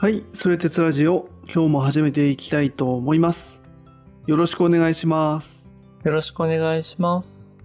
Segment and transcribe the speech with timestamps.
[0.00, 3.60] はい、それ鉄ラジオ、今日も始めていきたいと思います。
[4.26, 5.74] よろしくお願いします。
[6.04, 7.62] よろしくお願いします。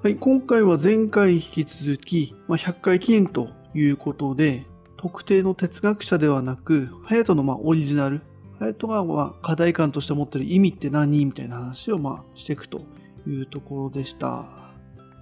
[0.00, 4.66] はい、今回は前回引き続き、まあ、100回記念ということで、
[4.96, 8.20] 特定の哲学者ではなく、隼人のまあオリジナル、
[8.60, 12.82] 隼人がまあ課題感として持ってる意味って何みたいな話をまあしていくと
[13.26, 14.46] いうところでした。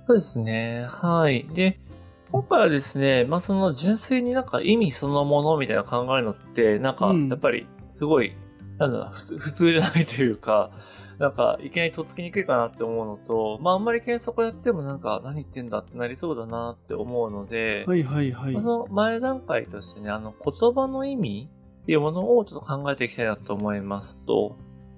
[0.06, 0.84] そうですね。
[0.86, 1.48] はい。
[1.54, 1.80] で、
[2.32, 8.34] 今回はですね、まあその純粋になんか意味そのものみたいな考えるのって、なんかうんやっぱりすごい、
[8.78, 10.70] なんだろう普通、普通じゃないというか、
[11.20, 18.62] なんかいきなりとっつきにくいかなって思うのと、まああんまり検索やってもなんか何言ってんだってなりそうだなって思うので、はいはいはいまあ。
[18.62, 21.50] その前段階としてね、あの言葉の意味
[21.82, 24.56] っていうものをちょっと考えていきたいなと思いますと、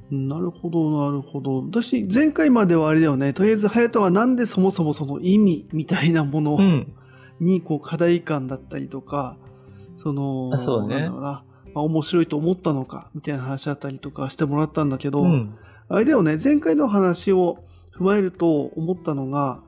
[0.09, 1.62] なるほど、なるほど。
[1.62, 3.32] 私、前回まではあれだよね。
[3.32, 6.95] とりあえず、隼人はなんでそもそもその意味みたいなものうん。
[7.41, 9.37] に、こう、課題感だったりとか、
[9.96, 15.57] その、あそうねなんだろうな、まあ、面白いと思ったのか、みたいな話だったりとかしてもらったんだけど、うん。
[15.88, 17.59] あれだよね、前回の話を
[17.96, 19.62] 踏まえると思ったのが、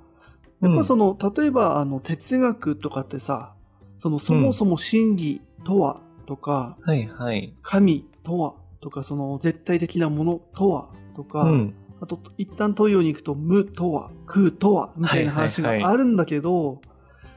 [0.61, 3.55] やっぱその、例えば、あの、哲学とかってさ、
[3.99, 7.55] その、そもそも真理とは、とか、はいはい。
[7.63, 11.75] 神とはとか、その絶対的なものとはとか、うん。
[12.01, 16.81] あと、一旦東洋に行くと、無とは、空とは、みたいな話はいはいはいがあるんだけど、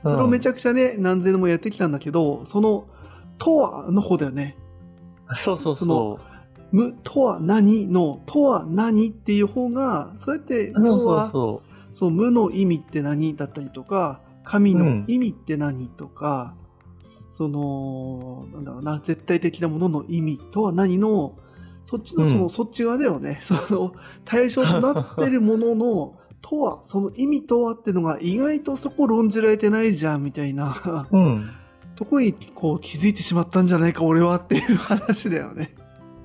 [0.04, 2.88] それをめちゃ、ゃくちゃね、何千年もやってきたんだけど、その、
[3.38, 4.58] とはの方だよね。
[5.36, 6.20] そうそうそのそ
[6.72, 10.80] 無とは何の、とは何っていう方が、それって、う。
[10.80, 16.56] そうそう要は、そ無の意味って何だったりとか、神のうん意味って何とか、
[17.32, 21.38] その、なんだろうな、絶対的なものの意味とは何の、
[21.84, 23.40] そっちのその、うんそっち側だよね。
[23.42, 23.94] その、
[24.26, 31.18] 対象となってるものの、とは、その意味とはってのが意外とそこ論じられてないじゃん、みたいなう。
[31.18, 31.50] うん。
[31.96, 35.76] とこにこう気づいてしまったんじゃないか、俺はっていう話だよね。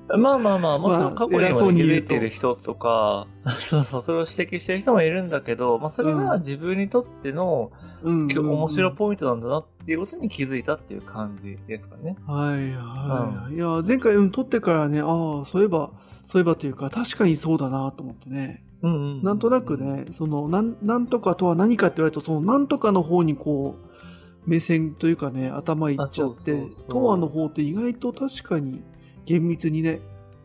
[0.07, 3.27] まあまあまあ、もちろん過去に偉そうも気づいてる人とか、
[3.59, 7.71] そうそう、それを指摘してる人もいるんだけど、まあそれが自分にとっての、
[8.03, 8.91] うん、面白。
[8.91, 12.15] ポイントなんだなっていうことに気づいたっていう感じですかね。
[12.27, 13.55] はいはい。
[13.55, 15.91] いや、前回、うん、撮ってからね、ああ、そういえば、
[16.25, 18.63] そういえばというか、確かにそうだなと思ってね。
[18.85, 19.23] うんうん。
[19.23, 19.77] なんとなく。
[19.77, 28.83] ね、その、なん、なんとかとは何かって言われると、その、なんとかの方にこう、目線というかね、頭いっちゃってとはの方って意外と確かに
[29.25, 30.01] 厳密にね、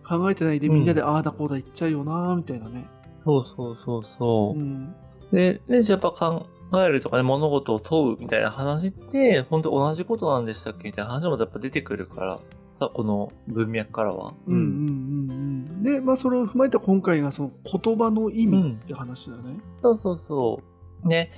[0.09, 2.89] 考えてないでみんなで、ああだこうだ言っちゃうよなみたいなね。
[3.25, 4.63] そうそうそうそうう。
[4.63, 4.95] ん。
[5.31, 6.47] で、ね、じゃあやっぱ考
[6.83, 10.89] えるとかね、物事を問うみたいな話って、本当同じことなんでしたっけ？
[10.89, 12.41] みたいな話もやっぱ出てくるから、
[12.73, 14.35] さ、この文脈からは。
[14.47, 15.83] うんうんうんうん。
[15.83, 19.61] で、まあ、それを踏まえた今回が、その、言葉の意味って話だね。
[19.83, 20.61] そうそうそ
[21.05, 21.09] う。
[21.09, 21.33] ね、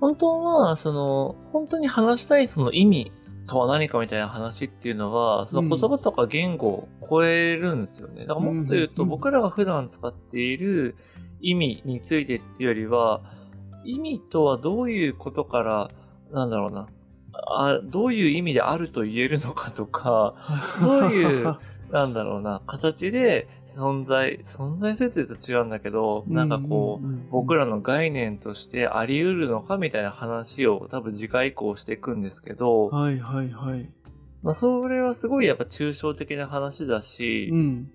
[0.00, 3.12] 本当は、その、本当に話したいその意味
[3.46, 8.22] とは何かみたいな話っていうのは、その言葉とか言語を超えるんですよね。
[8.26, 10.96] だからもっと言うと、うん僕らが普段使っている
[11.40, 13.20] 意味についてっていうよりは、
[13.84, 15.90] 意味とはどういうことから、
[16.30, 16.86] なんだろうな、
[17.32, 20.34] あどういう意味であると言えるのかとか、
[20.80, 21.56] どういう
[21.90, 33.88] なんだろうな、形で存在、存在するって言うと違うんだけど、なんかこう、僕らの概念としてあり得るのかみたいな話を多分次回以降していくんですけど、はいはいはい。
[34.42, 37.90] まあそれはすごいやっぱ抽象的な話だし、うん。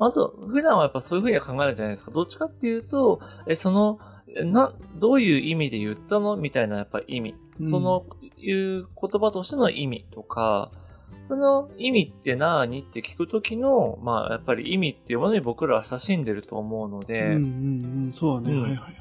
[0.00, 2.10] あと普段はやっぱそういうふうには考えないじゃないですか。
[2.10, 6.36] どっちかっていうと、え、その、えな、どういう意味で言ったの？
[6.36, 7.30] みたいなやっぱ意味。
[7.30, 8.06] うんその
[8.36, 10.70] いう言葉としての意味とか、
[11.22, 12.82] その意味って何？
[12.82, 18.54] って聞くときの、まあやっぱり意味っていうものに僕らは親しんでると思うので、うんうんうん、そうだね。
[18.54, 18.94] うんはいはいはい。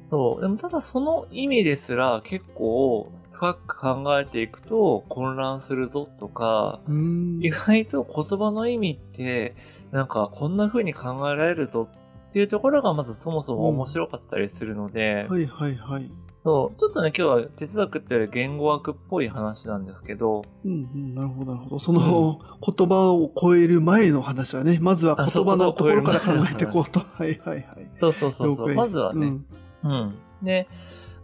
[0.00, 0.42] そう。
[0.42, 9.54] でもただその意味ですら結構深く考えていくと混乱するぞとか、意外と言葉の意味って
[9.92, 11.88] なんかこんな風に考えられるぞ
[12.30, 16.08] っていうところがまずそもそも面白かったりするので、はいはいはい。
[16.38, 16.78] そう。
[16.78, 21.78] ちょっとね今日は哲学っていうより言語学っぽい話なんですけど、うんうん、なるほどなるほど。
[21.80, 27.00] その、言葉を超える前の話はね、まずは言葉のところから考えていこうと。
[27.00, 27.90] はいはいはい。
[27.96, 28.74] そうそうそうそう。
[28.76, 29.46] まずはね、うん
[29.82, 30.14] うん。
[30.42, 30.68] で、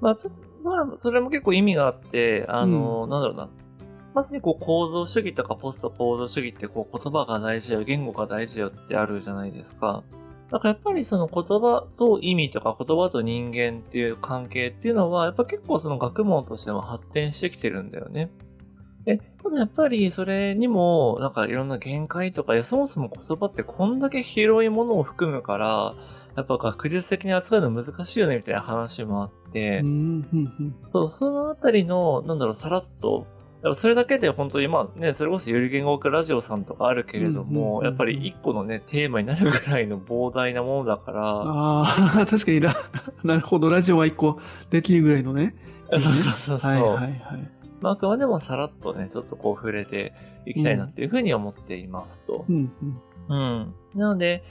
[0.01, 0.19] まあ、
[0.61, 3.49] それもそれも結構意味があって、あの、なんだろうな。
[4.13, 10.03] まさにこう構造主義とかポスト構造主義ってこう言葉が大事よ、言語が大事よってあるじゃないですか。
[10.51, 18.31] だからやっぱりその言葉と意味とか言葉と人間っていう関係っていうのは、やっぱ結構その学問としても発展してきてるんだよね。
[19.09, 25.95] え、ただやっぱりそれにも、なんかいろんな限界とか、そもそも言葉ってこんだけ広いものを含むから、
[26.37, 29.81] やっぱ学術的に扱うの難しいよねみたいな話もあって、
[30.89, 33.27] そう、そのあたりの、なんだろう、さらっと
[33.63, 41.85] やっぱそれだけで本当にまあね、それこそゆり言語学ラジオさんとかあるけれども、うんやっぱり一個のね、テーマになるぐらいの膨大なものだから、あ
[42.21, 42.75] あ、 確かにラ、
[43.25, 44.39] なるほど、ラジオは一個
[44.71, 45.55] できるぐらいのね。
[45.91, 46.73] そうそうそうそう。
[46.73, 47.51] はいはいはい。
[47.81, 50.13] まあ、あくまでもさらっとね、ちょっとこう触れて
[50.47, 52.45] いきたいなっていうふうに思っていますと。
[52.49, 53.01] うんうん。
[53.29, 53.75] うん。
[53.95, 54.43] なので、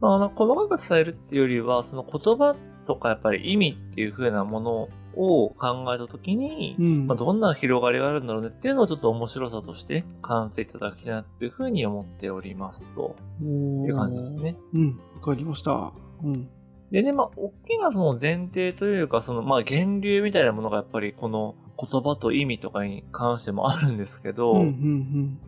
[0.00, 2.56] まあ、細かく伝えるっていうよりは、その言葉
[2.86, 7.06] とかやっぱり意味っていうふうなものを考えたときに、うん。
[7.06, 14.56] まあ、どんな広がりがあるんだろうねっていうのをちょっと面白さとして感じていただきたいなっていうふうに思っておりますとおいう感じですね。
[14.72, 15.92] うん、わかりました。
[16.22, 16.48] うん。
[16.90, 25.38] でね、まあ、大きなその前提というか、その、まあ、源流みたいなものがやっぱりこの言葉と意味とかに関してもあるんですけど、うんうん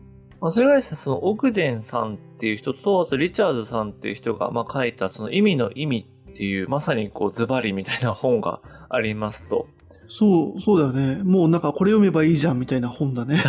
[0.42, 9.66] まあ、それがですね、その、オグデンさんっていう人と、あと、リチャードさんっていう人が、まあ、書いた、その、意味の意味っていう、まさにこう、ズバリみたいな本がありますと。
[10.08, 11.22] そう、そうだよね。
[11.22, 13.42] もうなんかこれ読めばいいじゃんみたいな本だね。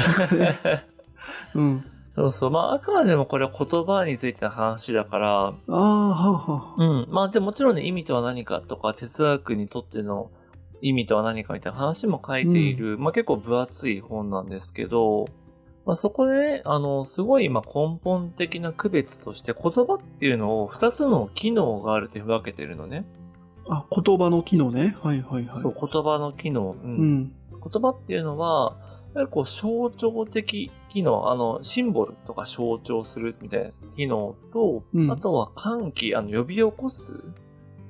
[1.55, 1.85] うん。
[2.13, 2.51] そうそう。
[2.51, 6.83] まあ、あくまでもこれは言葉についての話だから、ああ、はあはあ。
[6.83, 7.07] うん。
[7.09, 10.29] まあ、でもちろんね、意味とは何かとか、哲学にとっての
[10.81, 15.27] 意味とは何かみたいな話も書いている、まあ結構分厚い本なんですけど、
[15.85, 23.05] まあそこでね、あの、すごいまあ根本的な区別として言葉っていうのを2つの機能があるって分けてるのね。
[23.69, 24.95] あ、言葉の機能ね。
[25.01, 25.53] はいはいはい。
[25.53, 26.75] そう、言葉の機能。
[26.81, 26.95] うん。
[26.95, 27.35] うん。
[27.51, 28.77] 言葉っていうのは、
[29.13, 37.13] やはりこう象徴的機能、あの、シンボルとか象徴するみたいな機能と、うんあとは歓喜、あの、呼び起こす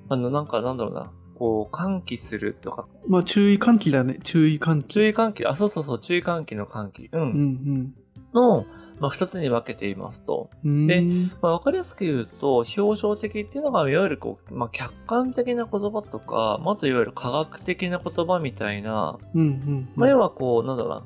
[0.09, 4.19] あの、なんかなんだろうな、こう、歓喜するとか、まあ注意喚起だね。
[4.23, 4.87] 注意喚起。
[4.87, 7.93] 注意喚起、あ、そうそうそう、注意喚起の喚起、う、うんん
[8.33, 8.65] の、
[8.99, 10.49] まあ、二つに分けていますと。
[10.63, 10.87] うん。
[10.87, 19.89] でうんまあ、わかりやすく言うと、表彰的っていうのが、いわゆるこう、まあ、客観的な言葉とか、まあ、あといわゆる科学的な言葉みたいな、うんうん。
[19.95, 21.03] まあ、要はこう、なんだろうな、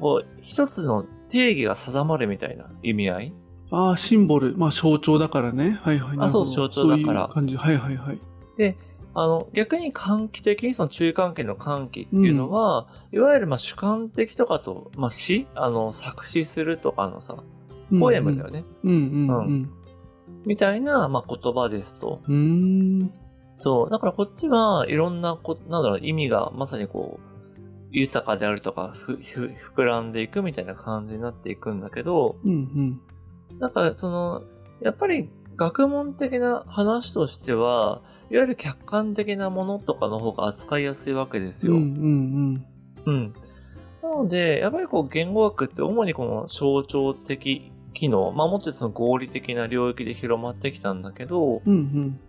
[0.00, 3.32] こう、一つの定義が定まるみたいな意味合い
[3.70, 4.56] ああ、シンボル。
[4.56, 5.78] まあ象徴だからね。
[5.82, 6.16] はいはい。
[6.16, 7.56] なるほどそう象徴だからそういう感じ。
[7.56, 8.18] はいはいはい。
[8.56, 8.76] で、
[9.20, 17.36] あの、逆に喚起的、その注意喚起の喚起っていうのは、いわゆるまあ主観的とかと、まあ詩あの、作詞するとかのさ、
[17.98, 18.64] ポエムだよね。
[18.84, 19.70] うんうんうん。
[20.46, 22.20] みたいな、まあ、言葉ですと。
[22.28, 23.12] うーん。
[23.58, 23.90] そう。
[23.90, 27.28] だからこっちはいろんなこ、なんだろう、意味がまさにこう、
[27.90, 33.58] 豊かであるとか、ふ、ふ、膨らんでいくみたいな感じになっていくんだけど、うんうん。
[33.58, 34.44] だからその、
[34.80, 41.74] やっぱり学問的な話としては、いわゆる客観的なものとかの方が扱いやすいわけですよ。
[41.74, 42.66] うんうん
[43.06, 43.34] うん。
[44.02, 51.72] なので、やっぱりこう言語学って主にこの象徴的機能、まあもっとその合理的な領域で広まってきたんだけど、うん。
[51.72, 52.20] うんうん。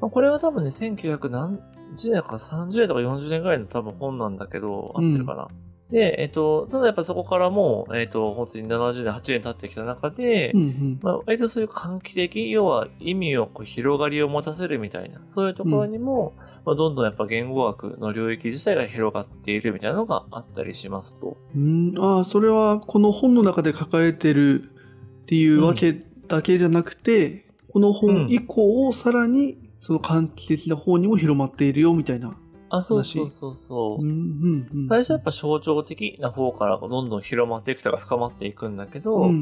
[0.00, 1.60] まあ、これは多分ね、1900何
[1.96, 5.48] 十年か30年とか40年ぐらいの多分本なんだけど、合ってるかな。
[5.92, 11.00] で、えっ、と、ただやっぱそこからもう、えっ、と、本当に70年、8年経ってきた中で、うんうん。
[11.02, 16.32] まあ、割とそういう喚起的、要は意味をこう広がりを持たせるみたいな、そういうところにも、
[16.64, 21.36] まあ、どんどんやっぱ言語学の領域自体が広がっているみたいなのがあったりしますと。
[21.54, 25.94] うん、ああ、それはこの本の中で書かれてるっていうわけ
[26.26, 32.34] だけじゃなくて、この本以降をさらにその喚起的な方にも広まっているよみたいな。
[32.74, 34.02] あ、そうそうそうそう。
[34.02, 34.84] うんうんうん。
[34.86, 39.34] 最初はやっぱ象徴的な方からどんどん広まっていくとか深まっていくんだけど、うんうんう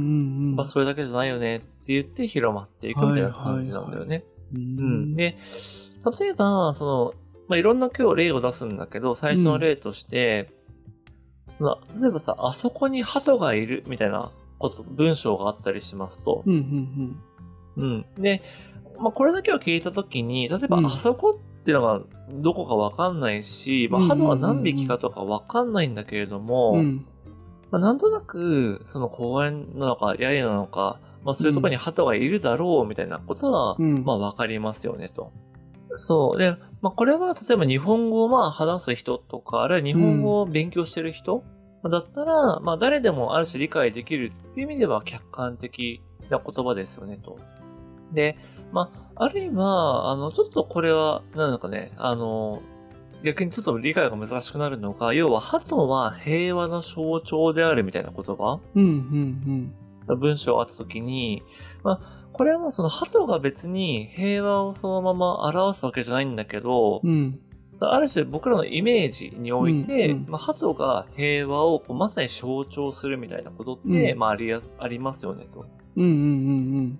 [0.52, 0.57] ん。
[0.57, 4.25] まあ、それだけじゃないよねって言って広まっていくみたいな感じなんだよね。
[4.52, 5.14] ううんん。
[5.14, 5.37] で、
[6.19, 7.14] 例えば、その、
[7.47, 10.50] まあ、いろんな今日例を出すんだけど、最初の例として、
[11.49, 16.43] その、例えばさ、あそこに鳩がいるみたいなこと、文章があったりしますと。
[16.47, 17.16] うん
[17.76, 18.23] うんうん。
[18.23, 18.43] で、
[18.99, 22.00] まあ、これだけを聞いたときに、例えば、うんあそこっていうのが
[22.31, 26.79] どこかわかんないし、まあ、うんうんうんうん鳩は何匹かとかわかんないんだけれども、うん。
[26.79, 27.07] うん。
[27.71, 35.33] まあ、なんとなく、その公園なのか、八重なのか、まあ、そういうところに鳩がいるだろう、みたいなことは、うんまあ、わかりますよね、と。
[35.97, 36.38] そう。
[36.38, 41.45] で、まあ、これは、例えば日本語をまあ、話す人とか、あるいは日本語を勉強してる人、
[41.88, 47.38] だったら、まあ、誰でもある種理解できるっていう意味では客観的な言葉ですよね、と。
[48.12, 48.37] で、
[48.73, 52.62] まあ、あるいは、あの、ちょっとこれは、なんだかね、あの、
[53.23, 59.75] 逆にちょっと理解が難しくなるのが、要は、鳩は平和の象徴であるみたいな言葉うんうん
[60.17, 61.43] 文章があったときに、
[61.85, 67.11] まあ、これはもうその鳩が別に平和をそのまま表すわけじゃないんだけど、うん。
[67.11, 67.40] うん。
[67.81, 75.67] ある種僕らのイメージにおいて、うんうんまあ、鳩が平和をこうまさに象徴するみたいなことって、うんまあ、ありありますよね、と。
[75.97, 76.99] うんうんうんうん。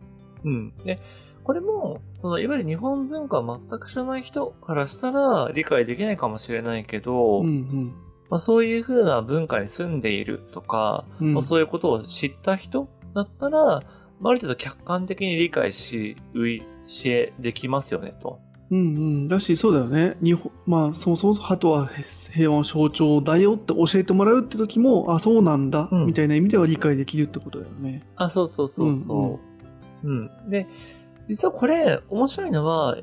[0.85, 1.01] で、
[1.43, 7.47] これも、その、いわゆる日本文化を全く知らない人からしたら理解できないかもしれないけど、うん。
[7.47, 7.95] うん
[8.31, 13.83] まあ、そういう風な文化に住んでいるとか、うんまあ、そういうことを知った人だったら、まあ、
[14.29, 18.39] ある程度客観的に理解し、うい、しえ、できますよね、と。
[18.71, 19.29] うんうん。
[19.29, 20.17] だし、そうだよね。
[20.23, 21.91] 日本、まあ、そもそも鳩は
[22.33, 28.07] 平和の象徴だよって教えてもらうって時も、あ、そうなんだ、うんみたいな意味では理解できるってことだよね。
[28.15, 29.19] あ、そうそうそうそう。
[29.19, 29.39] うん、
[30.49, 30.67] で、
[31.27, 32.97] 実はこれ、面白いのは、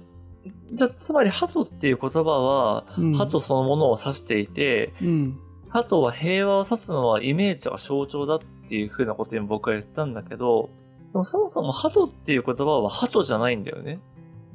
[0.74, 3.14] じゃあ、つまり、鳩っていう言葉は、うん。
[3.14, 5.40] 鳩そのものを指していて、うん。
[5.70, 8.40] 鳩は平和を指すのはイメージが象徴だっ
[8.70, 10.70] ていう風なことに僕は言ったんだけど、
[11.12, 14.00] でもそもそも鳩っていう言葉は鳩じゃないんだよね。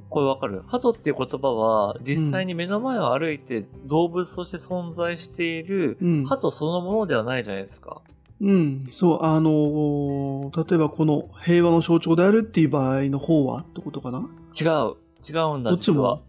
[0.08, 0.62] これわかる？
[0.66, 6.25] 鳩っていう言葉は実際に目の前を歩いて動物として存在しているうん。
[6.25, 8.00] 鳩そのものではないじゃないですか。
[8.42, 8.88] うん。
[8.90, 14.28] そう、あのー例えばこの平和の象徴であるっていう場合の方はってことかな？
[14.61, 14.96] 違う。
[15.26, 16.22] 違うんだ、どっち実はも。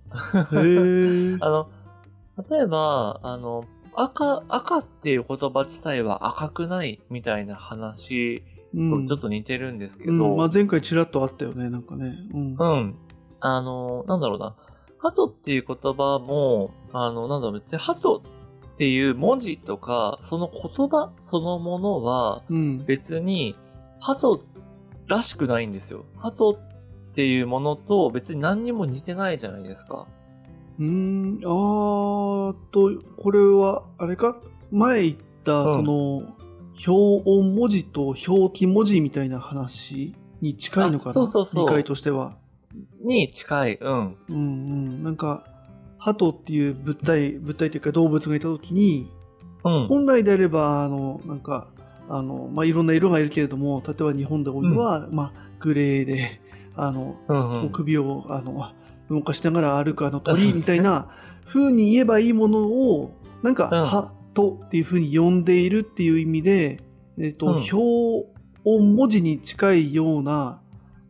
[0.54, 1.38] へえ。
[1.42, 1.68] あの、
[2.50, 3.66] 例えば、あの、
[3.96, 8.44] 赤、赤っていう言葉自体は赤くないみたいな話
[8.76, 12.18] うんとちょっと似てるんですけど、うん、まあ前回ちらっとあったよね、なんかね。
[12.34, 12.56] うん。
[12.58, 12.96] うん。
[13.40, 14.56] あの、なんだろうな。
[15.00, 18.22] 鳩っていう言葉も、あの、なんだろう、別に鳩
[18.74, 22.86] っていう文字とか、その言葉そのものは、うん。
[22.86, 23.56] 別に、
[24.00, 24.44] 鳩
[25.08, 26.06] らしくないんですよ。
[26.18, 26.56] 鳩っ
[27.14, 30.08] ていうものと別に何にも似てないじゃないですか。
[30.80, 34.42] うーん、あーと、これは、あれか？
[34.72, 36.24] 前言った、うんその、
[36.88, 41.12] 表音文字と表記文字みたいな話に近いのかな？
[41.12, 42.38] あそうそうそう理解としては。
[43.06, 43.78] に近い。
[43.80, 44.18] うん。
[44.30, 45.04] うんうん。
[45.04, 45.46] なんか、
[46.04, 49.10] 鳩っていう物体、物体というか動物がいたときに、
[49.64, 49.88] うん。
[49.88, 51.68] 本来であれば、あの、なんか、
[52.10, 56.42] あの、まあ、いろんな色がいるけれども、例えば日本で多いのは、まあ、グレーで、
[56.76, 57.70] あの、うんうん。
[57.70, 58.70] 首をあの
[59.10, 61.08] 動かしながら歩くあの鳥みたいな
[61.46, 66.82] 風に言えばいいものをなんかうん「は」とっていう風に呼んでいるっていう意味で、
[67.20, 67.54] えっとうん。
[67.72, 68.28] 表
[68.66, 70.62] 音文字に近いような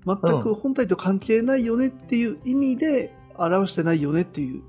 [0.05, 4.61] 全く本体と関係ないよねっていう意味で表してないよねっていう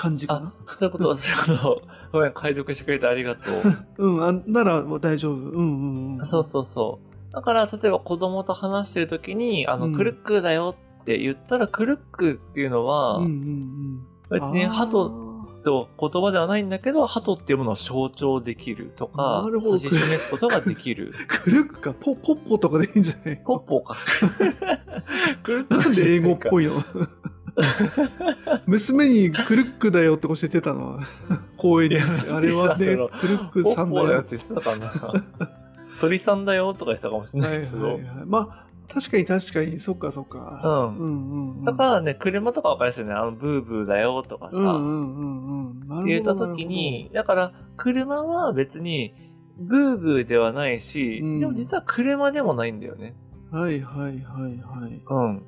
[0.00, 0.54] 感じかな？
[0.68, 1.82] そういうこと、そういうこと。
[2.12, 3.54] ごめん、解読してくれてありがとう。
[4.08, 5.34] うん、あなら大丈夫。
[5.34, 6.24] うんうんうん。
[6.24, 7.32] そうそうそう。
[7.34, 14.06] だから、例えば子供と話してるときに、あの、うんクルックだよって言ったら、クルックっていうのは、うんうんうん。
[14.30, 15.10] 別に鳩
[15.62, 21.12] と言葉ではないんだけど、鳩っていうものを象徴できるとか指し示すことができる。
[21.28, 21.92] クルックか？
[21.92, 23.96] ポポッポとかでいいんじゃないポッポーか。
[25.42, 26.82] クルックなんで英語っぽいいの
[28.66, 31.00] 娘にクルックだよって教えてたのは
[31.56, 35.50] 公園にあれはねクルックさんだよポーのやつ言ってたかな。
[36.00, 37.82] 鳥さんだよとか言ってたかもしれなはいいけど。
[37.82, 43.14] はいはいまあ確かに確かにそっかそっかうんうんうんうんだからね、車とかわかりやすいよね。
[43.14, 44.56] あの、ブーブーだよとかさ。
[44.58, 49.14] うんうんうんうん言ったときに、だから、車は別に、
[49.58, 53.14] ブーブーではないし、うんでも実は車でもないんだよね。
[53.52, 55.42] はいはいはいはいうん。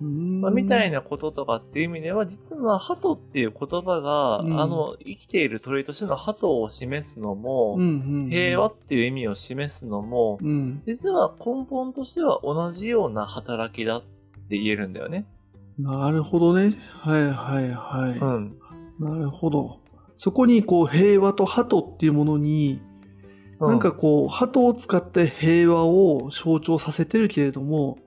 [0.00, 4.60] まあ、みたいなこととかっていう意味では、実は鳩っていう言葉が、うん。
[4.60, 8.30] あの、生きている鳥としての鳩を示すのも、うんうんうん。
[8.30, 10.82] 平和っていう意味を示すのも、うん。
[10.86, 14.02] 実は根本としては同じような働きだっ
[14.48, 15.26] て言えるんだよね。
[15.78, 16.76] なるほどね。
[17.00, 18.58] はいはいはい、うん。
[18.98, 19.80] なるほど。
[20.16, 22.80] そこにこう平和と鳩っていうものに
[23.60, 27.98] うなんか、こう、鳩を使って平和を象徴させてるけれども、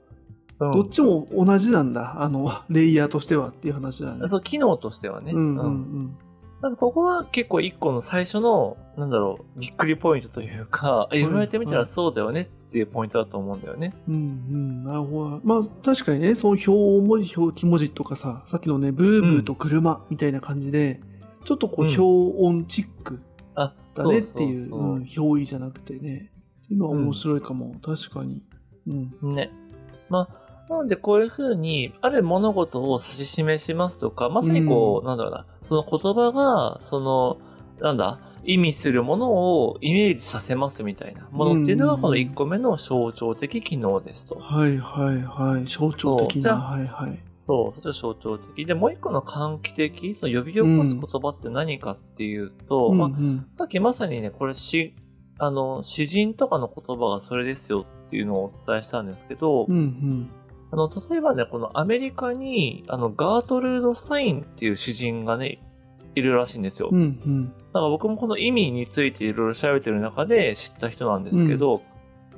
[0.60, 2.22] うんどっちも同じなんだ。
[2.22, 4.28] あの、レイヤーとしてはっていう話だね。
[4.28, 5.32] そう、機能としてはね。
[5.32, 6.18] うんうんううんん。
[6.62, 13.96] なんかここは結構一個の最初の、なんだろう、びっくりポイントというか、え言われてみたらそうだよねっていうポイントだと思うんだよね。
[14.10, 14.84] うんうん。
[14.84, 15.42] なるほど。
[15.46, 21.00] まあ、確かにね、その表文字、表記文字とかさ、さっきのね、ブーブーと車みたいな感じで、
[21.46, 23.22] ちょっとこう、うん表音チック
[23.56, 26.32] あ、だねっていう、表意じゃなくてね。
[26.66, 27.76] っていうのは面白いかも。
[27.82, 28.44] 確かに。
[28.86, 29.34] うん。
[29.34, 29.50] ね。
[30.10, 37.38] まあ、なのでこういうふうに、ある物事を指し示しますとか、まさにこう、うんなんだろうな、その言葉が、その、
[37.82, 44.36] なんだ、意味するものをイメージさせますみたいなものっていうのが、うんこの1個目の象徴的機能ですと。
[44.36, 45.66] はいはいはい。
[45.66, 46.58] 象徴的な。
[46.58, 47.20] はいはい。
[47.40, 48.66] そう、そっちは象徴的。
[48.66, 53.48] で、もう一個の喚起的、その呼び起こす言葉って何かっていうと、まあ、うんうん。
[53.52, 54.94] さっきまさにね、これし、
[55.40, 60.30] あの、詩人とかの言葉がそれですよっていうのをお伝えしたんですけど、うんうん。
[60.72, 65.60] あの、例えばね、このアメリカに、あの、ガートルード・スタインっていう詩人がね、
[66.16, 66.90] いるらしいんですよ。
[66.92, 67.48] うんうん。
[67.48, 71.82] だから僕もこの意味についていろいろ調べてる中で知った人なんですけど、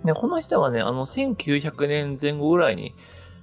[0.03, 2.93] ね、この人はね、あの、1900年前後ぐらいに、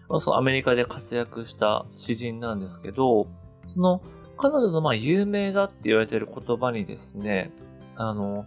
[0.09, 3.29] まあそのアメリカで活躍した詩人なんですけど、
[3.67, 4.03] その、
[4.37, 7.53] 彼女のまあ有名だって言われてる言葉にですね、
[7.97, 8.47] あの、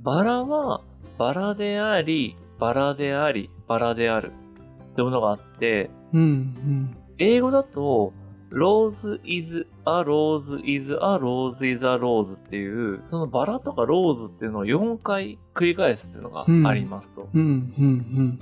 [0.00, 0.82] バラは
[1.18, 4.32] バラであり、バラであり、バラである
[4.96, 6.96] ってものがあって、うんうん。
[7.18, 8.14] 英語だと、
[8.50, 17.28] rose is a rose is a rose is a rose っていう、そのバラとかローズっていうのを4回繰り返すっていうのがありますと。
[17.34, 18.40] うんうん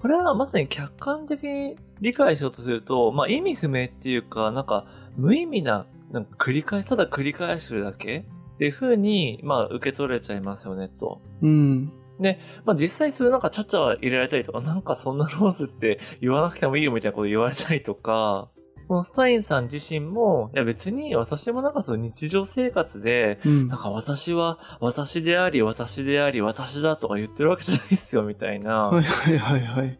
[0.00, 4.86] これはまさに客観的に理解しようとすると、まあ意味不明っていうか、なんか
[5.16, 11.20] 無意味な、なんか繰り返し、ただ繰り返してるだけっていう風に、まあ受け取れちゃいますよね、と。
[11.42, 11.92] うん。
[12.18, 12.36] うん。
[12.64, 18.50] まあ実際そういうなんかちゃちゃ入れられたりとか、なんかそんなローズって言わなくてもいいよみたいなこと言われたりとか、
[18.88, 29.98] このスタインさん自身も、いや別に私もなんかその日常生活で、うんなんか私は私であり、私であり、私だとか言ってるわけじゃないっすよみたいな、はいはいはいはい。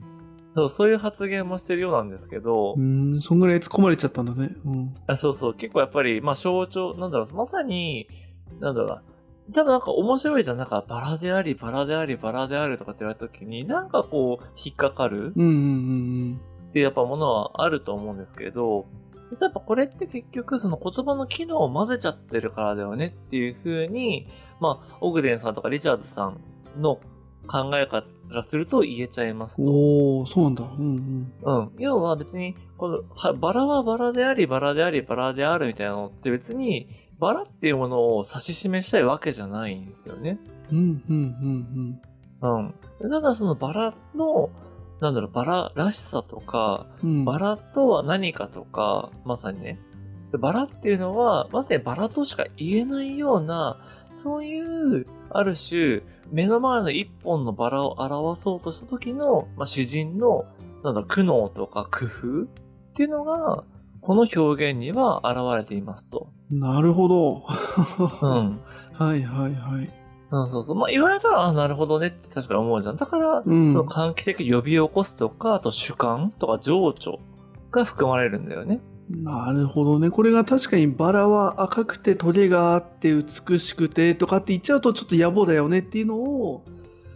[0.55, 4.57] そうそういう発言もしてるようなんですけど、うん、そんぐらい突っ込まれちゃったんだね。
[4.65, 4.95] うん。
[5.07, 8.09] あそうそう、結構やっぱり、まあ象徴、なんだろう、まさに、
[8.59, 9.03] なんだろう
[9.49, 10.57] な、多分なんか面白いじゃん。
[10.57, 15.53] なんかバラであり、バラであり、バラであるとかって言われた時に、なんかこう、引っかかるうんうんう
[16.35, 18.87] んっていうやっぱものはあると思うんですけど、
[19.41, 24.27] やっぱこれって結局その言葉の機能を混ぜちゃってるからだよねっていう風に、
[24.61, 26.41] まあ、オグデンさんとかリチャードさん
[26.81, 26.99] の
[27.47, 29.67] 考えからすると言えちゃいますうん。
[29.67, 29.73] と。
[29.73, 30.65] おー、そうなんだ。
[30.65, 31.73] うんうん。
[31.79, 36.89] 要は別に、この、はバラはバラであり、バラであり、バラであるみたいなのって別に、
[37.19, 40.39] バラっていうものを指し示したいわけじゃないんですよね。
[40.71, 40.79] うん。
[40.79, 42.01] うんうん
[42.43, 43.11] うんうん。
[43.11, 44.51] ただそのバラの、
[45.01, 47.11] なんだろう、バラらしさとか、うん。
[47.11, 47.25] うん。
[47.25, 49.81] バラとは何かとか、まさにね。
[50.39, 53.79] バラっていうのは、まさにバラとしか言えないような、
[54.11, 60.45] そういう、ある種、目の前の一本のバラを表そうとした時の、まあ、詩人の、
[60.85, 62.47] なんだ苦悩とか工夫っ
[62.95, 63.65] ていうのが、
[64.09, 66.31] この表現には現れていますと。
[66.51, 67.45] なるほど。
[68.23, 68.59] うん。
[68.97, 69.91] はいはいはい。
[70.31, 70.77] うん、そうそう。
[70.77, 72.97] まあ、言われたら、あ、なるほどねって確かに思うじゃん。
[72.97, 77.21] だから、うんその喚起的に呼び起こすとか、あと主観とか情緒
[77.71, 78.81] が含まれるんだよね。
[79.11, 80.09] なるほどね。
[80.09, 86.65] これが確かにバラは赤くてトゲがあって美しくてとかって言っちゃうとちょっと野暮だよねっていうのを、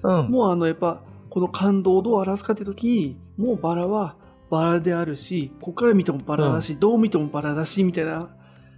[0.03, 0.29] うん。
[0.29, 4.17] もうあのやっぱこの感動をどう表すかって時に、もうバラは
[4.53, 8.29] バラであるし、ここから見てもバラだし、どう見てもバラだしみたいな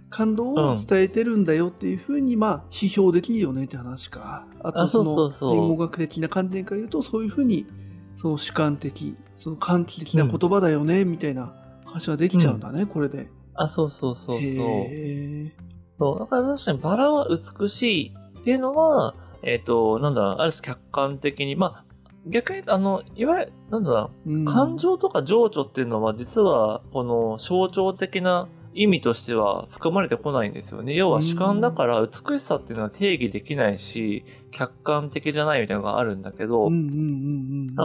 [0.09, 4.47] 感動を伝えてるんだよっていうふうに、まあ批評できるよねって話か。
[4.63, 7.67] あとあその言語学的な観点から言うと、そういうふうに
[8.15, 13.29] その主観的、その喚起的な言葉だよねみたいな話ができちゃうんだね、これで。
[13.55, 14.47] あ、そうそうそうそう。
[14.47, 15.53] へ
[15.99, 16.19] そう。
[16.19, 17.27] だから確かにバラは
[17.59, 21.84] 美しいっていうのは、えっ、と、なんだある種客観的に、まあ、
[22.27, 30.93] 逆に、あの、いわゆる、なんだうんう、感情とか情緒っていうのは、実は、この象徴的な意味としては含まれてこないんですよね。
[30.93, 36.69] 要は主観だから美しさっていうのは定義できないし、客観的じゃないみたいなのがあるんだけど、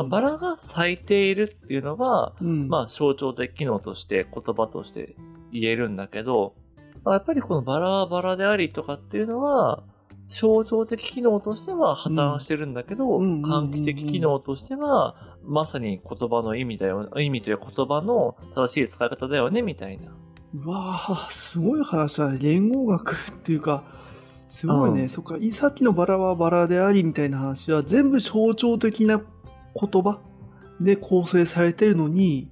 [0.09, 5.14] バラが咲いているっていうのは、うん、まあ象徴的機能として言葉として
[5.53, 6.55] 言えるんだけど、
[7.05, 9.85] まあやっぱりこのバラはバラでありとかっていうのは、
[10.30, 20.14] 象徴的機能としては破綻してるんだけど、うんうんうんうんうん喚起的機能としては、まさに言葉の意味だよ、意味という言葉の正しい使い方だよね、みたいな。
[20.54, 22.38] うわあすごい話だね。
[22.40, 23.84] 連合学っていうか、
[24.48, 25.02] すごいね。
[25.02, 30.20] うんそっか、いさっきのバラはバラでありみたいな話は全部象徴的な言葉
[30.80, 32.48] で構成されてるのに、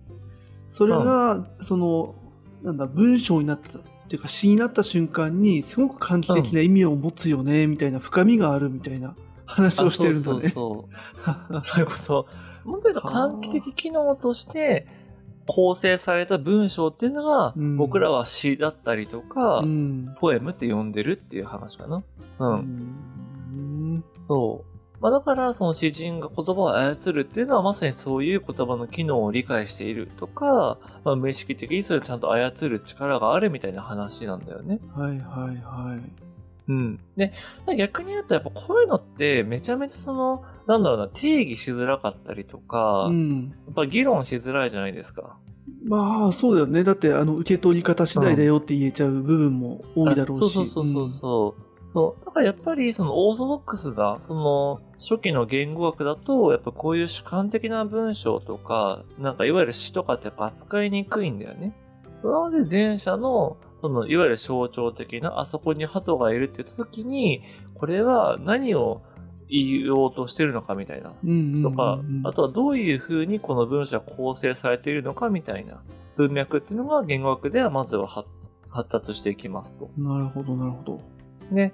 [0.67, 2.17] それが、その、
[2.63, 3.79] なんだ、文章になった
[4.09, 10.39] っていうか詩になった瞬間に、すごく喚起的な意味を持つよね、みたいな深みがあるみたいな話をしてるんだね。
[10.39, 10.87] あそうそ
[11.27, 11.63] う そう。
[11.63, 12.27] そういうこと。
[12.65, 14.87] もっと言うと喚起的機能として
[15.47, 20.15] 構成された文章っていうのが、うん僕らは詩だったりとか、うん。
[20.19, 22.03] ポエムって呼んでるっていう話かな。
[22.39, 22.51] うん。
[22.51, 24.78] うんそう。
[25.01, 34.81] まあだから、その詩人が言葉を操るっていうのはまさにそういう言葉の機能を理解しているとか、まあ無意識的にそれをちゃんと操る力があるみたいな話なんだよね。
[34.95, 36.29] はいはいはい。
[36.69, 37.01] うん。
[37.17, 37.33] で、
[37.77, 43.55] 逆に言うとやっぱこういうのってめちゃめちゃその、なんだろうな、定義しづらかったりとか、やうん。
[43.71, 45.39] っぱ議論しづらいじゃないですか。
[45.85, 46.83] まあそうだよね。
[46.83, 50.53] だってあの受け取り方次第だよって言えちゃう部分も多いだろうし。
[50.53, 51.63] そうそうそうそうそう。
[51.93, 52.25] そう。
[52.25, 61.75] だからやっぱりそのオーソドックスな、その初期の言語学だと、やっぱこういう主観的な文章とか、なんかいわゆる詩とかってやっぱ扱いにくいんだよね。
[62.15, 67.43] そので前者の、そのいわゆる象徴的な、あそこに鳩がいるって言った時に、
[67.75, 69.03] これは何を
[69.49, 71.15] 言おうとしてるのかみたいな。
[71.63, 75.81] とか、あとはどういう風にこの文章が構成されているのかみたいな
[76.17, 78.29] 文脈っていうのが言語学ではまずは発
[78.71, 79.91] 発達していきますと。
[79.97, 81.01] なるほどなるほど。
[81.53, 81.73] で、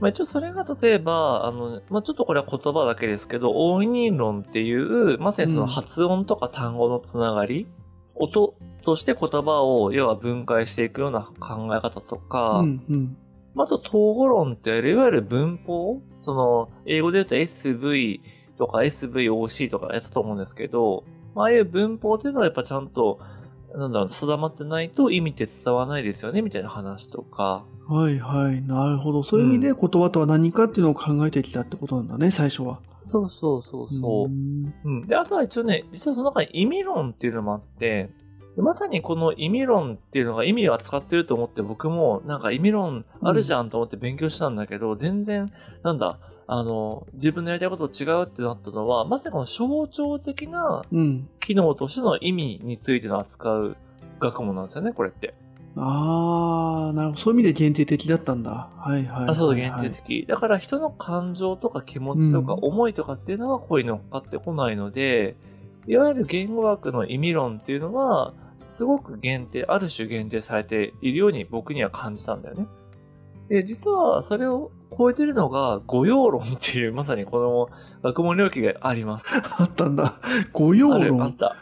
[0.00, 7.66] まあ、一応それが例えば、あの、まあ、ちょっとこれは言葉だけですけど、応仁論っていう、まさにその発音とか単語のつながり、
[8.14, 13.16] 音として言葉を要は分解していくような考え方とか、うんうん。
[13.56, 18.20] あと、統合論っていわゆる文法その、英語で言うと SV
[18.56, 21.04] とか SVOC とかやったと思うんですけど、
[21.34, 23.20] まあああいう文法っていうのはやっぱちゃんと、
[23.74, 27.64] なんだろう、定まってないと意味って伝わらないですよね、みたいな話とか。
[27.88, 28.62] はいはい。
[28.62, 29.22] なるほど。
[29.22, 32.80] そういう意味で言葉とは何かっていうのを考えてきたってことなんだね、最初は。
[33.02, 34.28] そうそうそうそう。
[34.28, 35.06] んうん。
[35.06, 38.10] で、あとは一応ね、実はその中に意味論っていうのもあって、
[38.56, 45.52] でまさにこの意味論っていうのが意味を扱ってると思って僕もなんか意味論あるじゃんと思って勉強したんだけど、全然、
[45.82, 46.18] なんだ、
[46.52, 51.28] あの、自分のやりたいことと違うってなったのは、まさにこの象徴的なうん。
[51.38, 53.76] 機能としての意味についての扱う
[54.18, 55.32] 学問なんですよね、これって。
[55.76, 57.20] ああ、なるほど。
[57.20, 58.68] そういう意味で限定的だったんだ。
[58.76, 59.30] はいはいはい、はい。
[59.30, 60.26] あそう、限定的。
[60.26, 65.36] だから人の感情とか気持ちとかうん思いとかっていうのはここに乗っかってこないので、
[65.86, 68.34] いわゆる言語学の意味論っていうのは、
[68.68, 72.66] すごく限定、ある種限定されているように僕には感じたんだよね。
[73.48, 77.68] で、実はそれを超えてるのが、語用論っていう、まさにこの
[78.02, 79.28] 学問領域があります。
[79.58, 80.14] あったんだ。
[80.52, 81.36] 御用ある、あ論っ。
[81.36, 81.56] た。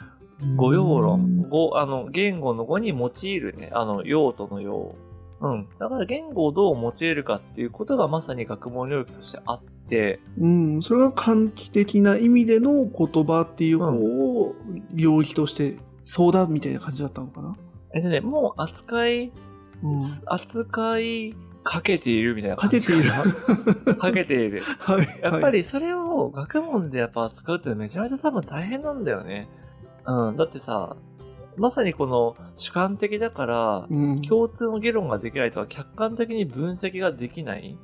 [0.57, 1.49] 語用論。
[1.49, 4.95] 語、あの、言語の語に用いるね、あの、用途の用。
[5.41, 5.69] うん。
[5.79, 10.83] だから言語をどう用いるかっていうことがまさに学問領域としてあって、うん。
[10.83, 14.55] それが喚起的な意味での言葉っていう方を
[14.95, 17.55] 領域として、そうだみたいな感じだったのかな？
[17.95, 19.33] えっとね、もう扱い、
[19.83, 19.97] うん。
[20.27, 21.35] 扱い
[21.69, 23.13] かけているみたいな感じかけている。
[24.01, 24.63] かけている。
[24.79, 25.21] はい。
[25.23, 29.51] やっぱりそれを学問でやっぱ扱うってめちゃめちゃ多分大変なんだよね。
[30.07, 30.37] うん。
[30.39, 30.97] だってさ、
[31.59, 37.77] まさにこの主観的だから、うん、共通の議論ができないとか、客観的に分析ができない。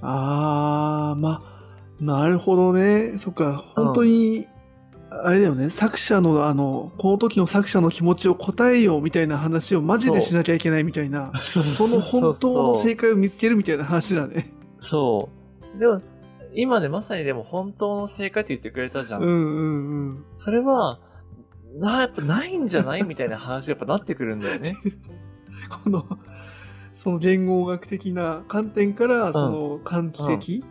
[0.00, 3.18] ああ、まあ、なるほどね。
[3.18, 4.48] そっか、本当に、
[5.10, 14.52] あれだよね、作者の、あの、この時の作者の気持ちを答えようみたいな話をマジでしなきゃいけないみたいな、 そその本当の正解を見つけるみたいな話だね。
[14.78, 15.28] そ
[15.76, 15.78] う。
[15.78, 16.00] でも、
[16.54, 19.22] 今でまさにでも本当の正解って言ってくれたじゃん。
[19.22, 20.24] うんうんうん。
[20.36, 21.00] それは、
[21.76, 24.76] な、やっぱないんじゃないみたいな話がやっぱなってくるんだよね。
[25.84, 26.06] この、
[26.94, 30.64] その言語学的な観点から、その喚起的、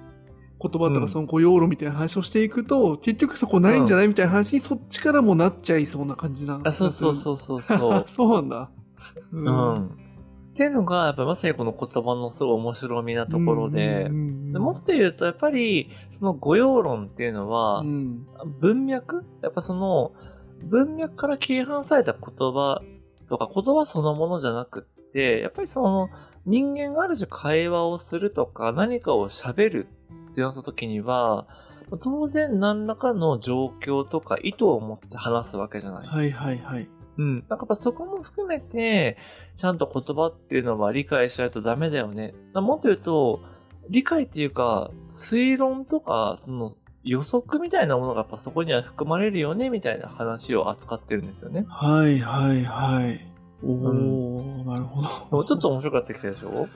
[0.61, 8.03] 言葉とかその御用論みたいな話をしていくと、結局そこないんじゃないみたいな話にそっちからもなっちゃいそうな感じなあそうそうそうそうそう。
[8.09, 8.69] そうなんだ。
[9.31, 9.85] ううん。
[9.85, 9.89] っ
[10.53, 18.25] ていうのが、やっぱまさにこの言葉のすごい面白みなところでうん、うんでもっと言うと、やっぱり、その御用論っていうのはう、ん
[18.59, 19.23] 文脈？
[19.41, 20.11] やっぱその、
[20.65, 22.81] 文脈から切り離された言葉
[23.27, 26.09] とか、言葉そのものじゃなくって、やっぱりその、
[26.45, 29.87] 人間がある種会話をするとか、何かを喋る
[30.31, 31.47] ってなった時には、
[32.01, 36.07] 当然何らかの状況とか意図を持って話すわけじゃない。
[36.07, 36.87] はいはいはい。
[37.17, 37.33] うん。
[37.33, 39.17] なんかやっぱそこも含めて、
[39.57, 42.33] ちゃんと言葉っていうのは理解しないとダメだよね。
[42.53, 43.41] もっと言うと、
[43.89, 51.65] 理解っていうか、推論とか、その予測みたいなものがやっぱそこには含まれるよね、みたいな話を扱ってるんですよね。
[51.67, 53.25] はいはいはい。
[53.63, 54.28] おお、
[54.69, 55.01] なるほ
[55.31, 55.43] ど。
[55.43, 56.67] ちょっと面白かったきたでしょ？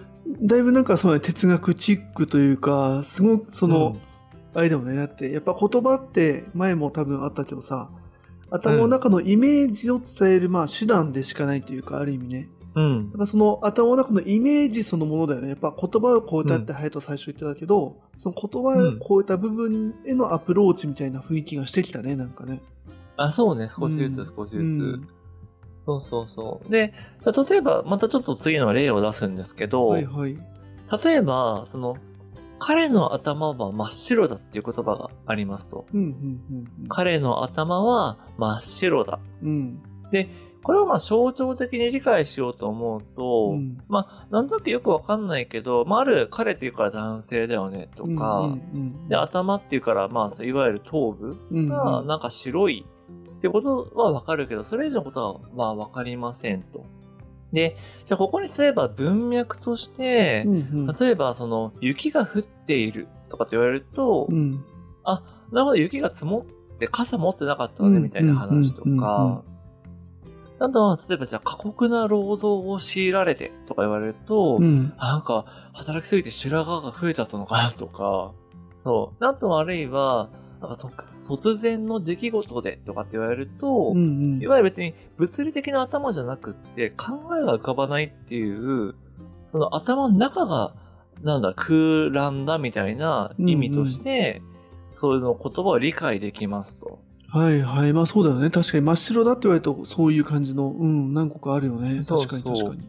[0.41, 3.97] だいぶなんかそうね、哲学チックというか、すごくその、
[4.53, 4.95] あれだよね。
[4.95, 7.89] だって、やっぱ言葉って前も多分あったけどさ、
[8.51, 12.49] 頭の中のイメージを伝える、まあ手段でしかないというか、ある意味ね。
[12.75, 13.11] うん。
[13.11, 15.49] だからその頭の中のイメージそのものだよね。
[15.49, 22.61] やっぱ言葉を超えたって隼人最初言ってたけど、その言葉を超えた部分へのアプローチみたいな雰囲気がしてきたね、なんかね。
[23.17, 23.67] あ、そうね。
[23.67, 24.59] 少しずうんつ少しずつ。
[24.59, 24.61] う
[24.97, 25.07] ん
[25.85, 26.71] そうそうそう。
[26.71, 26.93] で、
[27.49, 30.37] 例えば、またちょっと次の例を出すんですけど、はいはい。
[31.03, 31.97] 例えば、その、
[32.59, 35.85] 彼の頭は真っ白だっていう言葉がありますと。
[35.93, 39.19] うん、うん、うん彼の頭は真っ白だ。
[39.41, 39.81] うん。
[40.63, 43.83] これをまあ象徴的に理解しようと思うと、うん。
[43.89, 48.55] まあ、なんとなくよくわかんないけど、まあ、ある彼っていうから男性だよねとか、うんう
[49.05, 52.85] んで、頭っていうから、まあ、いわゆる頭部うんがうんなんか白い
[53.43, 56.85] ってことはわかるけど、それ以上のことはまあわかりませんと。
[57.51, 57.75] で、
[58.05, 60.59] じゃあここに例えば文脈として、うんう
[60.91, 60.95] ん。
[60.97, 64.63] 例えばその雪が降っているとかって言われると、うん。
[65.03, 69.43] あ、なるほど、雪が積もって傘持ってなかったのね、みたいな話とか、
[70.59, 74.93] あとは、例えばじゃあ過酷な労働を強いられてとか言われると、うん。
[74.97, 78.31] あなんか働きすぎて白髪が増えちゃったのかなとか、
[78.85, 79.25] そう。
[79.25, 80.29] あとはあるいは、
[80.67, 83.99] なんか突突然の出来事でとかって言われると、うんう
[84.37, 88.95] んいわゆる別に物理的な頭じゃなくって考えが浮かばないっていう、
[89.45, 90.73] その頭の中が
[91.21, 94.41] なんだ、空欄だみたいな意味として、
[94.91, 96.99] そういうの言葉を理解できますと。
[97.29, 97.93] はいはい。
[97.93, 98.49] まあそうだよね。
[98.49, 102.03] 確かに真っ白だって言われるとそういう感じの、うん、何個かあるよね。
[102.03, 102.87] 確かに確かに。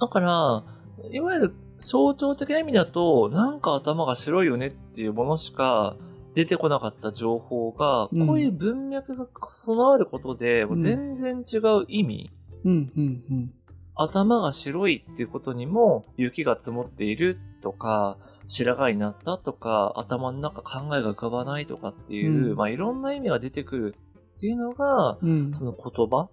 [0.00, 0.64] だから、
[1.10, 5.96] いわゆる象徴的な意味だと、なんか頭が白いよねっていうものしか
[6.34, 12.30] 出てこなかった情報が、うんこういう文脈が備わることで、もう全然違う意味、
[12.64, 13.52] うんうんうん。
[13.94, 18.16] 頭が白いっていうことにも雪が積もっているとか、
[18.46, 23.94] 白髪になったとか、頭の中考えが浮かばないとかっていう、うんまあいろんな意味が出てくる
[24.36, 25.52] っていうのが、うん。
[25.52, 26.28] その言葉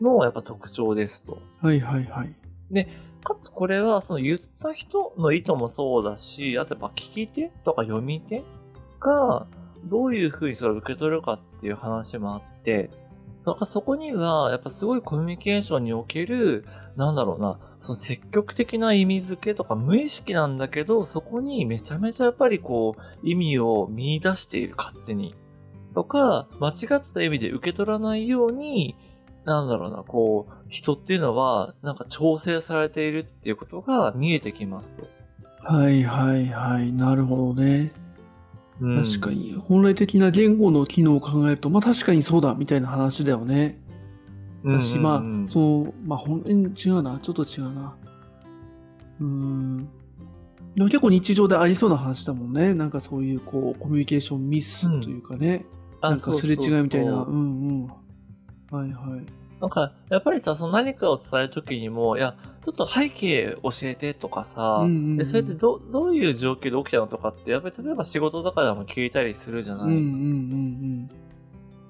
[0.00, 1.38] のやっぱ特徴ですと。
[1.60, 2.34] はいはいはい。
[3.26, 8.44] かつこれはその言った人の意図もそうだし、あとやっぱ聞き手とか読み手
[9.06, 9.46] が
[9.84, 12.90] どういう風にそれを受け取るかっていう話もあって、
[13.46, 16.64] だかそこにはやっぱすごいコミュニケーションにおける、
[16.96, 25.36] なんだろうな、その積極的な意味付けとか無意識なんだけど、そこにめちゃめちゃやっぱりこう意味を見出している勝手に。
[25.94, 28.96] とか、間違った意味で受け取らないように、
[29.44, 35.06] なんだろうな、こう、人っていうのは、なんか調整されているっていうことが見えてきますと。
[35.62, 36.92] はいはいはい。
[36.92, 37.92] なるほどね。
[38.80, 39.30] うん確か。
[39.30, 39.54] に。
[39.68, 43.80] 本来的な言語の機能を考えると、まあ確かにそうだみたいな話だよね。
[44.64, 47.18] だし、まあ、その、まあ本当に違うな。
[47.20, 47.96] ちょっと違うな。
[49.20, 49.88] うーん。
[50.74, 52.74] でも結構日常でありそうな話だもんね。
[52.74, 55.64] なんかそういうこう、コミュニケーションミスというかね。
[56.00, 57.12] あなんかすれ違いみたいな。
[57.12, 57.86] そうそうそううんうん。
[57.86, 59.26] はいはい。
[59.60, 71.10] なんか、やっぱりさ、その何かを伝えるときにも、いや、ちょっと背景教えてとかさ、うんうんうんでそれってど、どういう状況で起きたのとかって、やっぱり例えば仕事とかでも聞いたりするじゃない、うんうんうん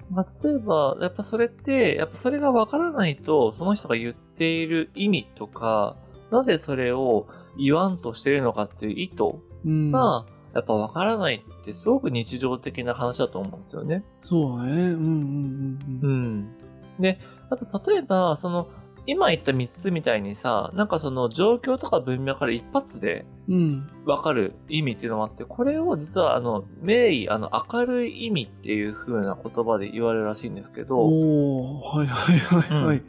[0.09, 5.97] まあ、例えば、やっぱそれって、やっぱそれがわからないと、その人が言っている意味とか、
[6.31, 7.27] なぜそれを
[7.57, 9.23] 言わんとしているのかっていう意図
[9.65, 9.71] うん。
[9.71, 9.91] うん。
[9.91, 14.03] が、やっぱわからないってすごく日常的な話だと思うんですよね。
[14.23, 14.71] そうだね。
[14.71, 16.39] うんうんうんうん。
[16.39, 16.57] ん。
[16.99, 18.67] で、あと例えば、その、
[19.05, 23.89] 今言った3つみたいにさ、なんかその状況とか文脈から一発でうん。
[24.05, 33.03] わかる意味っていうのもあって、これを実はあの、名意、あの、明るい意味っていう風な言葉で言われるらしいんですけど、おー、はいはいはいはい。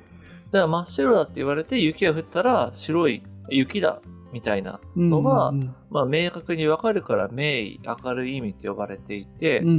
[0.50, 4.00] じゃあ真っ白だって言われて雪が降ったら白い雪だ
[4.32, 9.74] みたいなうんのが、うんまあ明確にわかるから名意、明るい意味って呼ばれていて、うんうん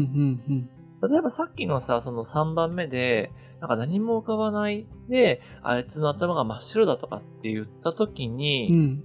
[0.49, 0.69] うん
[1.01, 8.33] 例えばさっきのさ、その3番目で、なんか何も浮かばないで、あいつの頭が真っ白だとかって言った時うん。
[8.33, 9.03] うに、ん。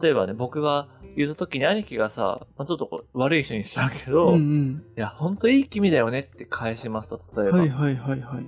[0.00, 4.82] 例えばね、僕が言った時に兄貴がさ、まあ、ちょっとこう悪い人にしちゃうけど、うんういん。
[4.96, 7.58] や、ほんといい君だよねって返しますと、例えば。
[7.58, 8.46] はいはいはいはい。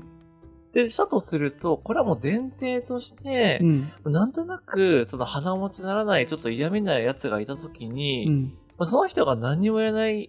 [0.72, 3.58] で、したとすると、これはもう前提として
[4.04, 4.12] う、ん。
[4.12, 8.44] なんとなく、その鼻持ちならない、ちょっと嫌味な奴がいた時に、うん。
[8.76, 10.28] まあその人が何にも言えない、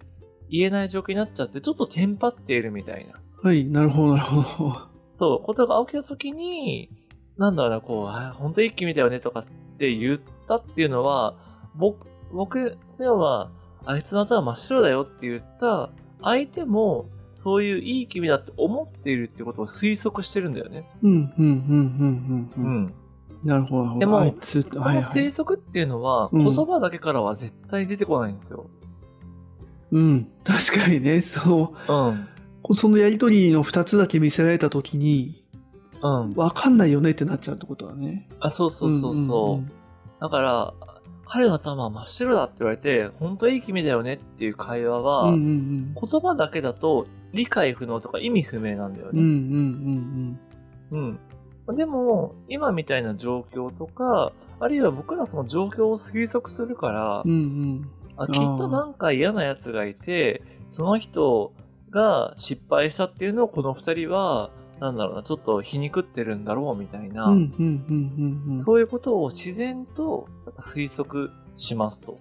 [0.50, 3.14] 言えない状況になっちゃって、ちょっとテンパっているみたいな。
[3.44, 4.88] はい、なるほどなるほど。
[5.14, 6.90] そう、ことが起きた時に、
[7.38, 9.46] なんだろうな、こう、あ本当いい君だよねとかっ
[9.78, 11.36] て言ったっていうのは、
[11.76, 13.52] 僕、僕、そういうのは、
[13.86, 15.90] あいつの頭真っ白だよって言った、
[16.22, 20.88] 相手も、そういういい君だって思っているってことを推測してるんだよね。
[21.02, 22.64] うん、うん、うん、うん、うん。
[22.66, 22.94] うんん。
[23.44, 24.00] なるほど。
[24.00, 24.86] でもあいつ、この。
[25.02, 28.70] 推測っていうのは、うん言葉だけからは絶対出てこないんですよ。
[29.92, 30.32] うん。
[30.44, 31.50] 確かにね、そ
[31.88, 32.28] の、うん。
[32.76, 35.44] そのやりとりの二つだけ見せられたときに、
[36.02, 36.34] うん。
[36.34, 38.28] わかんないよねってなっちゃうってことだね。
[38.40, 39.58] あ、そうそうそうそう。
[39.58, 39.72] んん
[40.20, 40.74] だから、
[41.26, 45.34] 彼の頭は真っ白だって言われて、本当いい君だよねっていう会話は、うん。
[45.34, 49.20] うんうん言葉だけだと理解不能とか意味不明なんだようん。
[49.20, 50.40] うんね。
[50.92, 51.20] うん
[51.68, 51.76] うん。
[51.76, 57.32] でも、今みたいな状況とか、あるいは僕らその状況を推測するから、うん。
[57.32, 57.42] うんう
[57.76, 57.90] ん。
[58.18, 61.54] あきっとなんか嫌な奴がいて、その人
[61.92, 68.62] が失敗したっていうのをこの二人は、なんだろうな、ちょっと皮肉ってるんだろうみたいな、うんうんうんうんうん。
[68.62, 70.28] そういうことを自然と
[70.58, 72.20] 推測しますと。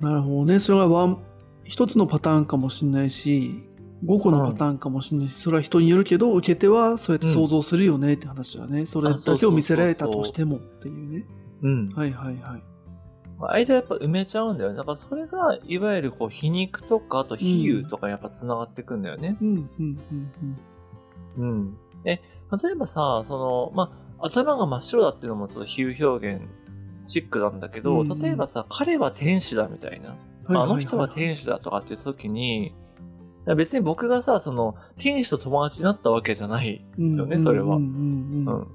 [0.00, 0.60] なるほどね。
[0.60, 1.18] それがワン、
[1.64, 3.62] 一つのパターンかもしれないし、
[4.04, 8.86] 5個のパターンかもしれないし、それは人によるけど、受け手はそうやって想像するよねって話だね。
[8.86, 11.26] それだけを見せられたとしてもっていうね。
[11.62, 11.88] うん。
[11.90, 12.62] はいはいはい。
[13.48, 14.76] 間やっぱ埋めちゃうんだよね。
[14.76, 19.36] だからそれが、いわゆるこう皮肉とか、あと比喩とかやっぱ繋がってくんだよね。
[19.40, 20.32] うんうんうん
[21.38, 21.50] うん。
[21.50, 21.76] うん。
[22.04, 22.22] で、
[22.62, 26.42] 例えばさ、その、まあ、頭が真っ白だっていうのもちょっと比喩表現
[27.06, 30.16] チックなんだけど、うん例えばさ、彼は天使だみたいな。
[30.48, 32.74] あの人は天使だとかって言った時に、
[33.56, 37.76] 別に僕がさ、その、天使と友達になったわけじゃないんですよね、それは。
[37.76, 38.58] うんうんうんうん。
[38.58, 38.66] うん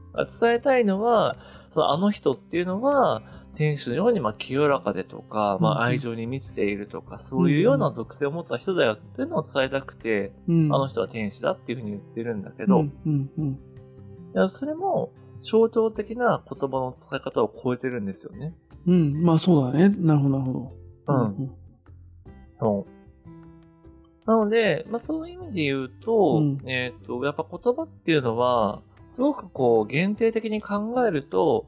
[0.41, 1.35] 伝えたいのは、
[1.69, 3.21] そのあの人っていうのは、
[3.55, 10.73] 天使のようにまあ清らかでとか、まあ愛情に満ちているとか、そういうような属性を持った人だよっていうのを伝えたくて、うん。
[10.73, 13.47] あの人は天使だっていうふうに言ってるんだけど、うん、うん、うん。
[13.47, 13.57] い
[14.33, 18.53] やそれも象徴的な言葉の使い方を超えてるんですよね。
[18.85, 19.89] うん、まあそうだね。
[19.97, 20.71] なるほど、なるほど。
[21.07, 21.51] うん
[22.57, 24.29] そう。
[24.29, 31.67] なので、まあそういう意味で言うと、うんえっ、と、やっぱ言葉っていうのは、すごくこう、限定的に考えると、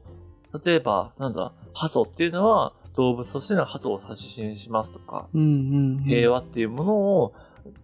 [0.64, 5.44] 例えば、なんだ、鳩っていうのは動物としての鳩を指し示しますとか、うん、う
[6.00, 6.02] ん。
[6.04, 7.34] 平和っていうものを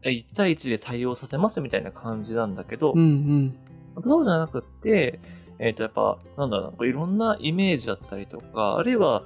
[0.02, 3.54] 1対1で対応させますみたいな感じなんだけど、うん、
[3.96, 4.02] うん。
[4.02, 5.20] そうじゃなくって、
[5.58, 9.22] えっ、と、やっぱ、なんだろういろんなイメージだったりとか、あるいは、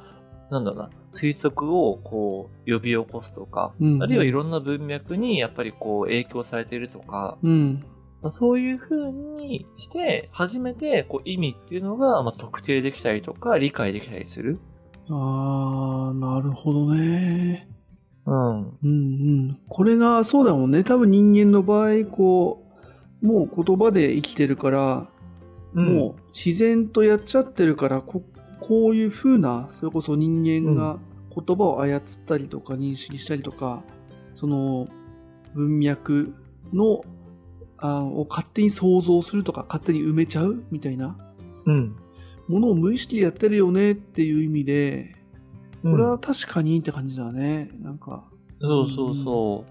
[0.50, 7.84] なんだろうな、推測をこう、呼び起こすとか、うんあるいはいろんな文脈にやっぱりこう、影響されているとか、うん。
[8.22, 14.58] まあそういう風にして、初めてこう意味っていうのが、まあ、特定できたりとか、理解できたりする。
[15.10, 17.68] あー、なるほどね。
[18.26, 18.58] うん。
[18.58, 18.90] うんう
[19.52, 22.62] ん、これがそうだもんね多分人間の場合こ
[23.22, 25.08] うもう言葉で生きてるから、
[25.72, 28.22] もう自然とやっちゃってるからこ
[28.60, 30.98] こういう風なそれこそ人間が
[31.34, 33.82] 言葉を操ったりとか認識したりとか、
[34.34, 34.88] その
[35.54, 36.34] 文脈
[36.72, 37.02] の
[37.78, 41.16] あを勝手に想像するとか勝手に埋めちゃうみたいな。
[41.66, 41.96] うん。
[42.48, 45.14] ものを無意識でやってるよねっていう意味で
[45.82, 45.92] うん。
[45.92, 47.70] これは確かにって感じだね。
[47.80, 48.24] なんか。
[48.60, 49.64] そうそうそ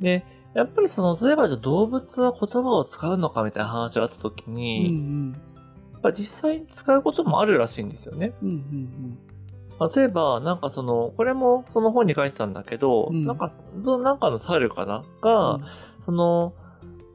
[0.00, 0.02] う。
[0.02, 0.24] で、
[0.54, 5.32] やっぱりその、例えばじゃあ動物は言葉を使うのかみたいな話があった時うんうに、ん。
[5.32, 8.32] やっぱ実際に使うこともあるらしいんですよね。
[8.42, 9.18] うんうん
[9.94, 13.26] 例えば、なんかその、これもその本に書いてたんだけど、うん。
[13.26, 13.48] なんか、
[13.82, 14.98] どなんかの猿かな？
[14.98, 15.64] うが、ん。
[16.06, 16.54] その、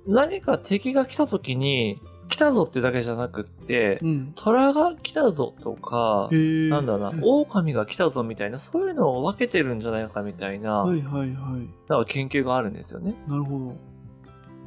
[0.07, 11.69] 何か敵が来た時に、来たぞってだけじゃなくって、うん虎が来たぞとかなんだろうな、狼が来たぞみたいな、そういうのを分けてるんじゃないかみたいな、はいはいはい。
[11.89, 13.15] なんか研究があるんですよね。
[13.27, 13.75] なるほど。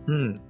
[0.08, 0.40] うん。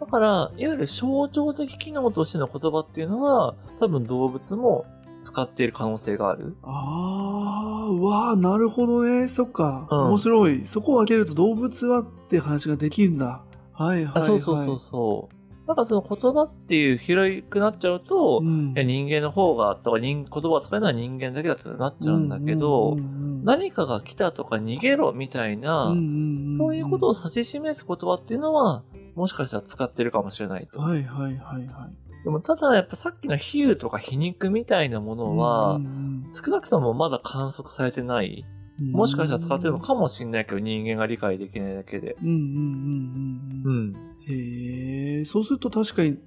[0.00, 4.86] だから、いわゆる象徴的機能としての言葉っていうのは、多分動物も
[5.22, 6.56] 使っている可能性がある。
[6.62, 9.28] ああ、うわあ、なるほどね。
[9.28, 9.86] そっか。
[9.90, 10.66] うん面白い。
[10.66, 13.42] そこを分けると動物はって話ができるんだ。
[13.76, 14.22] はいはい、はあい。
[14.22, 15.36] そうそうそうそう。
[15.66, 18.74] なんかその言葉っていう広くなっちゃうと、うん。
[18.74, 28.82] 人間の方が、とか人言葉を使えるのは人間だけだってなっちゃうんだけど、うんうんうん何かが来たとか逃げろみたいな、うんうんんそういうことを指し示す言葉っていうのは、
[29.14, 30.80] もしかしたら使ってるかもしれないと。
[30.80, 32.24] はいはいはいはい。
[32.24, 38.44] でもただやっぱさっきの比喩とか皮肉みたいなものは、うん少なくともまだ観測されてない。
[38.80, 42.16] うんもしかしたら使ってるのかもしれないけど、人間が理解できないだけで。
[42.22, 43.88] うんうんうんううん。
[43.92, 43.96] ん。
[44.28, 46.18] へえ、そうすると確かに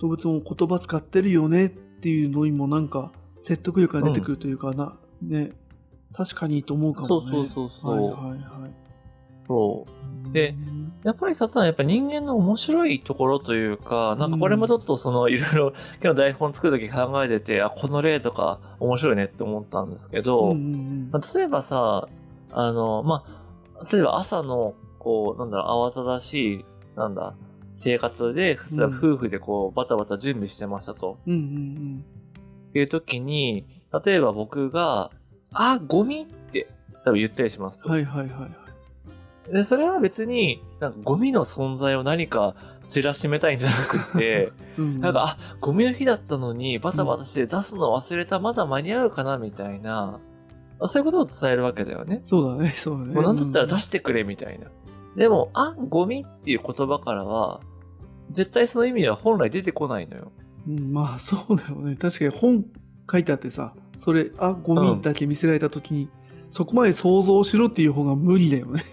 [0.00, 5.52] 動物も言葉使ってるよねっていうのにもなんか説得力が出てくるというかな、ね。
[6.12, 7.08] 確かにと思うかもね。
[7.08, 8.85] そうそうそうそうはいはいはい。
[9.46, 9.86] そ
[10.28, 10.32] う。
[10.32, 10.54] で
[11.04, 22.08] やっぱりさ、ただやっぱ人間の面白いところというか、なんかこれもちょっとそのいろいろ今日台本作るとき考えてて、あ、この例とか面白いねって思ったんですけど、うんうんまあ例えばさ、
[22.50, 23.24] あの、ま
[23.80, 26.64] あ、例えば朝の、こう、なんだろう、慌ただしい、
[26.96, 27.34] なんだ、
[27.72, 31.18] 生活で、うん夫婦でこう、バタバタ準備してましたと。
[31.26, 32.04] うんうん
[32.68, 33.64] っていう時に、
[34.04, 35.10] 例えば僕が、
[35.52, 36.68] あ、ゴミって、
[37.04, 37.88] 多分言ったりしますと。
[37.88, 37.92] うん。
[37.92, 38.65] はいはいはいはい。
[39.52, 50.18] で、それは別に、なんかゴミの存在を何か知らしめたいんじゃなくて、 うんなんか、あ、ゴミの日だったのにバタバタして出すの忘れた、まだ間に合うかなみたいな、
[50.84, 52.20] そういうことを伝えるわけだよね。
[52.22, 53.14] そうだね、そうだね。
[53.14, 54.66] もうなんだったら出してくれみたいな。
[55.16, 57.60] でも、あ、ゴミっていう言葉からは、
[58.30, 60.32] 絶対その意味は本来出てこないのよ。
[60.66, 61.96] うん、うんまあそうだよね。
[61.96, 62.64] 確かに本
[63.10, 66.08] 書いてあってさ、それ、あ、ゴミだけ見せられた時に、
[66.50, 68.84] そこまで想像しろっていう方が無理だよね。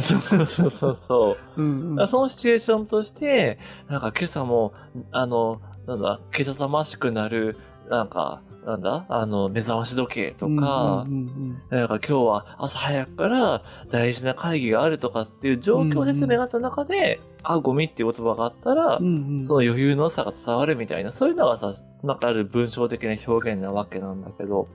[0.00, 1.62] そうそうそうそう。
[1.62, 2.08] うんうん。
[2.08, 4.72] そのシチュエーションとして、なんか今朝も、
[5.10, 7.56] あの、なんだ、けたたましくなる、
[7.90, 21.72] なんか、なんだ、あの、目覚まし時計とか、うんうんなんか今日は朝早くから大事な会議があるとかっていう状況説明があった中で、あ、ゴミっていう言葉があったら、うんうんうんその余裕の差が伝わるみたいな、そういうのがさ、
[22.04, 24.68] なんかある文章的な表現なわけなんだけど、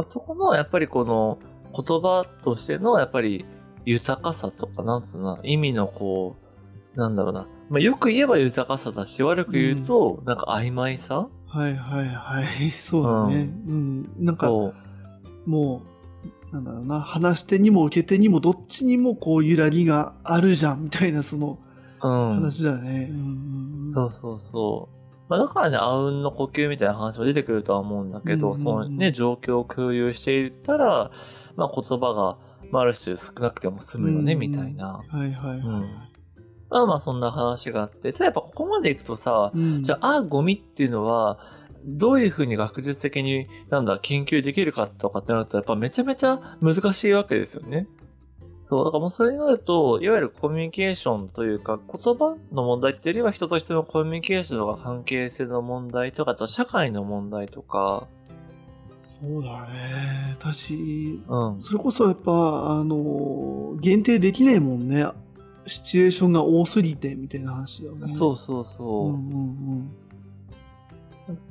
[0.00, 1.38] そこのやっぱりこの
[1.74, 3.44] 言葉としてのやっぱり
[3.88, 6.36] 豊かさとか、なんつうの、意味のこ
[6.94, 7.46] う、なんだろうな。
[7.70, 11.28] まあ、よく言えば豊かさだし、悪く言うと、なんか曖昧さ？
[11.46, 12.70] はいはいはい。
[12.72, 13.50] そうだね。
[13.66, 14.10] うん。
[14.18, 14.74] なんか、そ
[15.46, 15.50] う。
[15.50, 15.82] も
[16.52, 21.58] う、なんだろうな、話し手にも受け手にもどっちにもこう揺らぎがあるじゃんみたいなその
[22.02, 22.34] うん。
[22.34, 23.08] 話だね。
[23.10, 24.98] うんうんうんそうそうそう。
[25.30, 31.10] まあだからね、あうんの呼吸みたいな話も出てくるとは思うんだけど、うんうんうんそのね、状況を共有していったら、
[31.56, 32.36] まあ言葉が、
[32.70, 35.02] まあある種少なくても済むよね、うんみたいな。
[35.08, 36.08] はいはいはい。
[36.70, 41.38] まあまあそんな話があって、ただやっぱここまで行くとさ、うんじゃあ、あ、ゴミっていうのは、
[41.84, 47.86] どういうふうに学術的に、なんだ、研究できるかとかってなると、やっぱめちゃめちゃ難しいわけですよね。
[48.60, 58.08] そう、だからもうそれになると、いわゆるコミュニケーションというか、言葉の問題っていうよりは人と人のコミュニケーションとか関係性の問題とか、あと社会の問題とか、
[59.20, 60.36] そうだね。
[60.38, 61.62] 私、うん。
[61.62, 65.06] それこそやっぱ、あの、限定できないもんね。
[65.66, 68.06] シチュエーションが多すぎてみたいな話だよね。
[68.06, 69.08] そうそうそう。
[69.08, 69.90] うんうん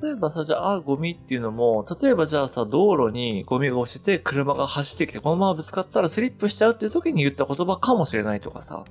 [0.02, 8.86] 例えばさ、じゃあ、あ、ゴミっていうのも、例えばじゃあさ、道路にゴミが落ちて、車が走ってきて、このままぶつかったらスリップしちゃうっていう時に言った言葉かもしれないとかさ。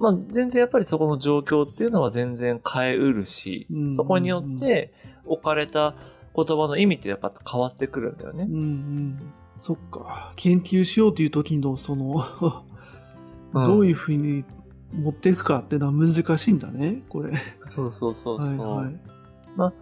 [0.00, 4.92] まあ、全然やっぱりそこの状況っていうのは全然変えうるし、うんうんうんそこによって
[5.26, 5.94] 置かれた
[6.34, 8.54] 言葉の意味ってやっぱ変わってくるんだよねうん。
[8.54, 8.56] う。
[8.56, 9.32] んうん。
[9.60, 10.32] そっか。
[10.36, 12.24] 研究しようという時の、その、
[13.54, 14.44] うんどういうふうに
[14.94, 17.34] 持っていくかっていうのは難しいんだね、これ。
[17.64, 18.46] そうそうそうそう。
[18.46, 19.72] はいはい。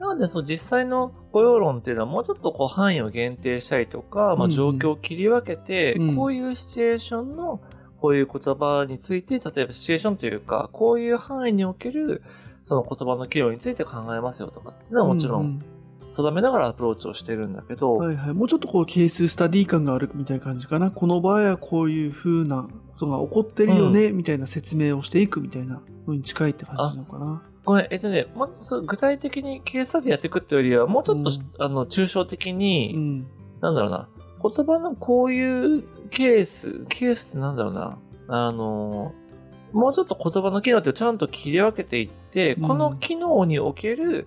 [0.00, 7.60] なので、そう、実際の雇用論っていうのはもうちょっとこう範囲を限定したりとか、まあ状況を切り分けて、うんこういうシチュエーションの
[8.00, 12.22] こういう言葉について、例えばシチュエーションというか、こういう範囲における
[12.64, 15.64] その言葉の機能について考えますよとかっていうのはもちろうんん
[16.10, 18.34] 定めながらアプローチをしてるんだけど、はいはい。
[18.34, 20.90] もうちょっとこうケーススタディ感があるみたいな感じかな。
[20.90, 27.42] この場合はこういう風なことが起こってるよね、みたいな説明をしていくみたいなのに近いって感じなのかな。
[27.64, 33.26] ごめん、えっとね、ま、そう具体的にケーススタディやっていくっていうよりは、もうちょっとし、あの、抽象的に、うん。
[33.60, 34.08] なんだろうな、
[34.42, 37.98] 言葉のこういうケース、ケースってなんだろうな、
[38.28, 39.12] あの、
[39.72, 44.26] もうちょっと言葉の機能ってちゃんと切り分けていって、うんこの機能における、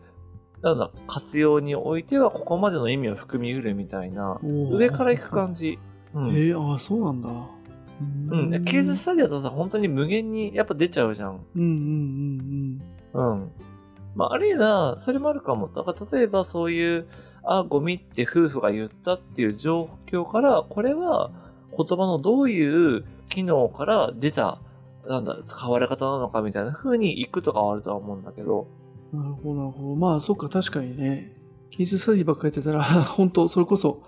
[0.64, 5.78] なんだ、活用においてはここまでの意味を含みうるみたいな、上から行く感じ。
[6.14, 6.30] うん。
[6.30, 7.30] えー、ああ、そうなんだ。
[7.30, 11.46] ううん、ケーススタディだとさ、本当に無限にやっぱ出ちゃうじゃん。
[11.56, 12.82] うんうん
[13.14, 13.52] うん。
[14.16, 15.68] まあ、あるいは、それもあるかも。
[15.68, 17.08] だから、例えばそういう、
[17.44, 21.32] あ、ゴミって夫婦が言ったっていう状況から、これは
[21.76, 24.60] 言葉のどういう機能から出た、
[25.08, 28.83] なんだ、使われ方なのかみたいな風に行くとかはあるとは思うんだけど、うん。
[29.14, 29.96] なるほど、なるほど。
[29.96, 31.32] まあ、そっか、確かにね。
[31.72, 34.04] ケーススタディばっかりやってたら、 本当それこそ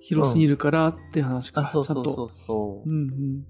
[0.00, 1.62] 広すぎるからって話か。
[1.62, 2.04] あ、そうそう。
[2.04, 2.88] そうそう。
[2.88, 3.46] うんうん。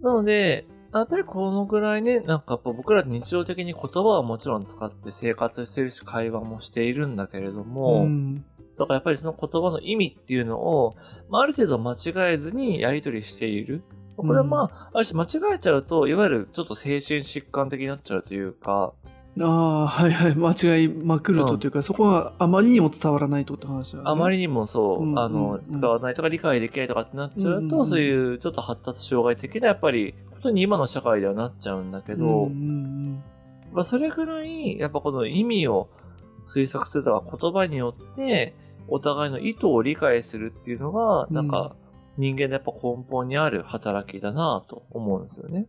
[0.00, 8.44] なので、やっぱりこのぐらいね、なんかやっぱ僕ら日常的に言葉はもちろん使って生活してるし会話もしているんだけれども、うん
[8.78, 10.94] だからやっぱりその言葉の意味っていうのを、
[11.28, 13.82] まあ、ある程度間違えずにやり取りしている。
[14.16, 18.92] これはまあ、ある種間違えちゃうと、いわゆるちょっと精神疾患的になっちゃうというか、
[19.40, 20.34] ああ、はいはい。
[20.34, 24.04] 間違いまくるとというか、そこはあまりにも伝わらないとって話だ、ね。
[24.06, 33.22] あまりにもそう、うんあの、うん使わないとか理解できないとかってなっちゃうと、うんうんそういうちょっと発達障害的な、やっぱり、ことに今の社会ではなっちゃうんだけど、うんうん
[33.72, 35.88] まあ、それぐらい、やっぱこの意味を
[36.42, 38.54] 推測するとか言葉によって、
[38.88, 41.74] お互いの意図を理解するっていうのが、うんなんか、
[42.16, 45.68] 人間のやっぱ根本にある働きだなと思うんですよね。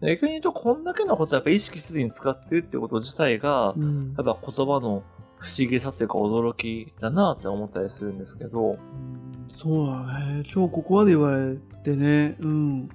[0.00, 5.02] 逆に言うと、こんだけのことをやっぱ意識せずに使ってるってこと自体がう、んやっぱ言葉の
[5.38, 9.28] 不思議さというか驚きだなって思ったりするんですけど、うん
[9.60, 10.44] そうだね。
[10.54, 12.88] 今日ここまで言われてね、うん。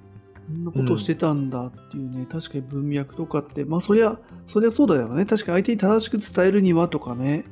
[0.46, 5.26] こんなことしてたんだっていうね、確かに文脈とかって、まあそりゃ、そりゃそうだよね。
[5.26, 7.44] 確かに相手に正しく伝えるにはとかね、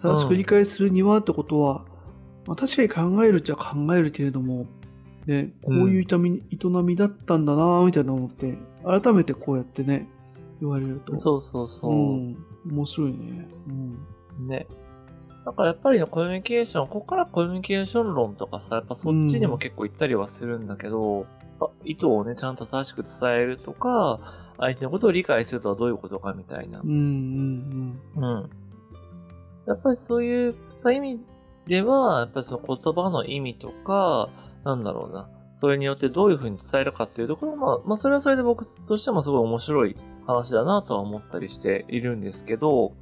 [0.00, 1.84] 正しく理解するにはってことは、
[2.46, 4.66] まあ確かに考えるっちゃ考えるけれども、
[5.26, 10.08] ね、こういう営み,、営みだったんだなみたいなのって、改めてこうやってね、
[10.60, 11.18] 言われると。
[11.18, 11.90] そうそうそう。
[11.90, 12.36] うん。
[12.70, 13.48] 面白いね。
[13.68, 13.72] う
[14.42, 14.48] ん。
[14.48, 14.66] ね。
[15.44, 21.26] だからやっぱりのコミュニケーション、ここからコミュニケーション論とかさ、やっぱそっちにも結構行ったりはするんだけど、
[21.60, 24.20] あ意図をね、ちゃんと正しく伝えるとか、
[24.58, 26.86] 相手のことを理解するとはどういうことかみたいなう。
[26.86, 28.50] んうんうん。
[29.66, 31.20] やっぱりそういった意味
[31.66, 34.28] では、やっぱりその言葉の意味とか、
[34.64, 35.28] なんだろうな。
[35.60, 42.92] それによってどういうふうに伝えるかっていうところは、まあ、まあ、それはそれで僕としてもすごい面白い話だなとは思ったりしているんですけど、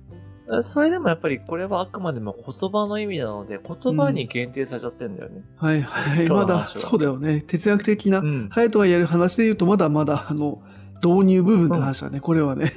[0.50, 5.42] えそれでもやっぱりこれはあくまでも言葉の意味なので、言葉に限定されちゃってんだよね。
[5.60, 5.68] うん。
[5.68, 6.28] はいはい。
[6.30, 7.42] まだ、そうだよね。
[7.42, 8.48] 哲学的な、ん。
[8.48, 10.62] ハヤトがやる話で言うと、まだまだ、あの、
[11.04, 12.72] 導入部分って話だね、これはね。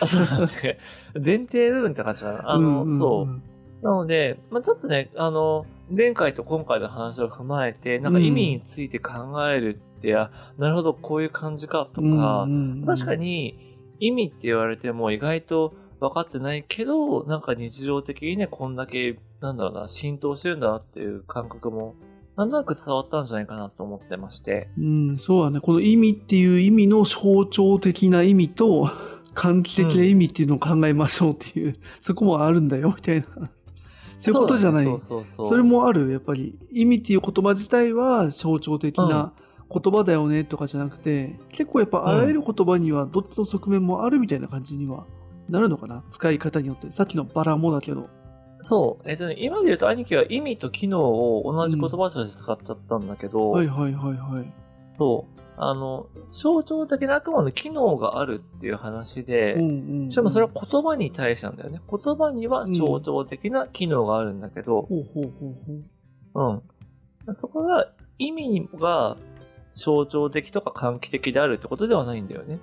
[0.00, 0.78] あ、そうだね。
[1.24, 2.50] 前提部分って感じだな。
[2.50, 3.86] あの、んんんそう。
[3.86, 9.12] なので、まあ、ちょっとね、あの、前回と今回の話を踏まえて、なんか意味について考
[9.48, 21.94] えるって、あ、なるほど、こういう感じかとか、うんうんうん確かに意味って言われても意外と分かってないけど、なんか日常的にね、こんだけ、なんだろうな、浸透してるんだなっていう感覚も、
[22.36, 24.68] なんとなく伝わったんじゃないかなと思ってまして。
[24.78, 25.60] うん、そうだね。
[25.60, 28.88] この意味っていう意味の象徴的な意味と、
[29.34, 33.50] 換気的な意味っていうのを考えましょうっていう、そこもあるんだよ、みたいな。
[34.32, 34.86] そういうことじゃない。
[34.98, 36.58] それもある、やっぱり。
[36.72, 39.32] 意味っていう言葉自体は象徴的な
[39.70, 45.06] 言葉だよねとかじゃなくて、結構やっぱあらゆる言葉にはどっちの側面もあるみたいな感じには
[45.48, 46.04] なるのかな？
[46.10, 46.90] 使い方によって。
[46.92, 48.08] さっきのバラもだけど。
[48.60, 49.10] そう。
[49.10, 54.52] えっとね、今で言うと兄貴は意味と機能を同じ言葉として使っちゃったんだけど、はいはいはいはい。
[54.90, 55.33] そう。
[55.56, 59.56] あの、象徴的なあくまで機能があるっていう話で、
[60.08, 61.80] しかもそれは言葉に対してなんだよね。
[61.88, 65.04] 言葉には象徴的な機能があるんだけど、ほ
[66.34, 67.34] うん。
[67.34, 67.88] そこが
[68.18, 69.16] 意味が
[69.72, 72.58] 象徴的とか喚起的であるってことではないんだよね。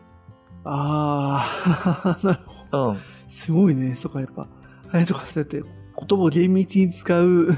[0.63, 2.89] ああ、 なるほど。
[2.89, 2.97] うん。
[3.29, 3.95] すごいね。
[3.95, 4.47] そっか、やっぱ、
[4.91, 7.55] あれとかそうやって言葉を厳密に使う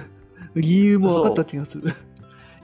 [0.55, 1.89] 理由も分かった気がする。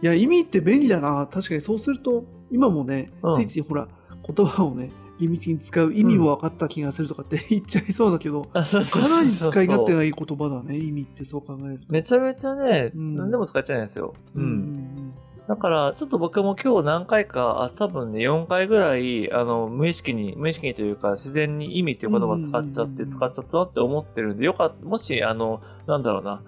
[0.01, 1.27] いや、意味って便利だな。
[1.27, 3.87] 確かにそうすると、今もね、うんついついほら、
[4.35, 11.85] 言葉をね、厳密に使う意味も分かった気がするとかって言っちゃいそうだけど、かなり使い勝手がいい言葉だね、意味ってそう考えると。
[11.89, 14.13] めちゃめちゃね、うん何でも使っちゃうんですよ。
[14.35, 14.39] う。
[14.39, 15.13] うんん
[15.49, 26.43] だから、ちょっと僕も今日何回か、あ、多分ね、4回ぐらい、あの、無意識に、無意識にというか、自然に意味っていう言葉を使っちゃって、うん使っちゃったなって思ってるんで、よかった、もし、あの、なんだろうな、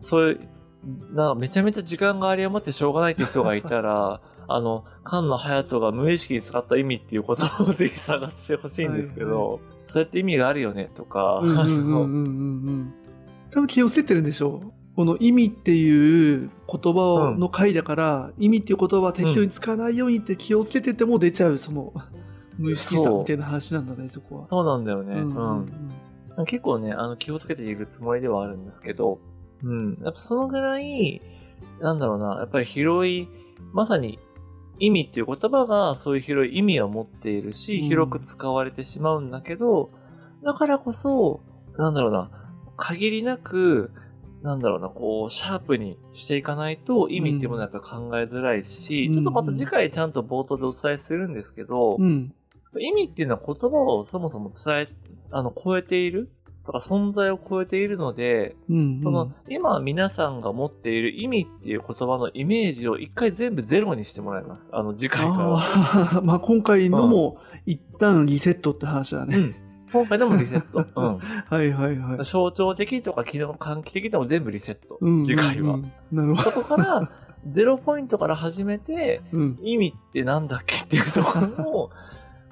[0.00, 4.20] そういう、なめちゃめちゃ時間があり余ってしょうがないっていう人がいたら、
[4.54, 11.50] あの、菅野隼人が無意識に使った意味っていう言葉をぜひ探してほしいんですけど、はいそうやって意味があるよね、とか、うん。
[11.50, 12.94] うんあうんうん。
[13.50, 14.72] 多分気をつけてるんでしょう。
[14.96, 21.92] この意味っていう言葉の回だから、意味っていう言葉は適当に使わないようにって気をつけてても出ちゃう、その
[22.58, 24.42] 無意識さみたいな話なんだね、そこは。
[24.42, 25.14] そうなんだよね。
[25.14, 25.72] うんうんうん
[26.46, 29.18] 結構ね、あの、気をつけているつもりではあるんですけど、
[29.62, 29.98] うん。
[30.02, 31.20] やっぱそのぐらい、
[31.78, 33.28] なんだろうな、やっぱり広い、
[33.74, 34.18] まさに
[34.82, 37.88] 意味っていう言葉がそういう広い意味を持っているし、うん。
[37.88, 39.90] 広く使われてしまうんだけど、
[40.42, 41.40] だからこそ、
[41.78, 42.30] なんだろうな、
[42.76, 43.92] 限りなく、
[44.42, 49.12] なんだろうな、こう、シャープにしていかないと意味っていうものはやっぱ考えづらいし、うん。
[49.12, 52.34] ちょっとまた次回ちゃんと冒頭でお伝えするんですけど、うん。
[52.80, 54.88] 意味っていうのは言葉をそもそも伝え、
[55.30, 56.28] あの、超えている
[56.64, 58.76] とか存在を超えているので、うん。
[58.76, 59.00] うん。
[59.00, 64.70] その、今皆さんが持っている意味っていう言葉のイメージを一回全部ゼロにしてもらいます。
[64.72, 65.62] あの、次回からは。
[65.62, 69.36] あ あ、まあ今回のも一旦リセットって話だね。
[69.36, 69.54] うん。
[69.92, 71.18] 今回でもリセット。
[71.54, 72.24] はいはいはいうん。。
[72.24, 74.98] 象徴的とか機能喚起的でも全部リセット。
[75.00, 75.74] うん次回は。
[75.74, 77.10] うんうんなるほそこから、
[77.48, 79.38] ゼロポイントから始めて、ど。
[79.38, 79.58] うん。
[79.62, 81.90] 意味ってなんだっけっていうところを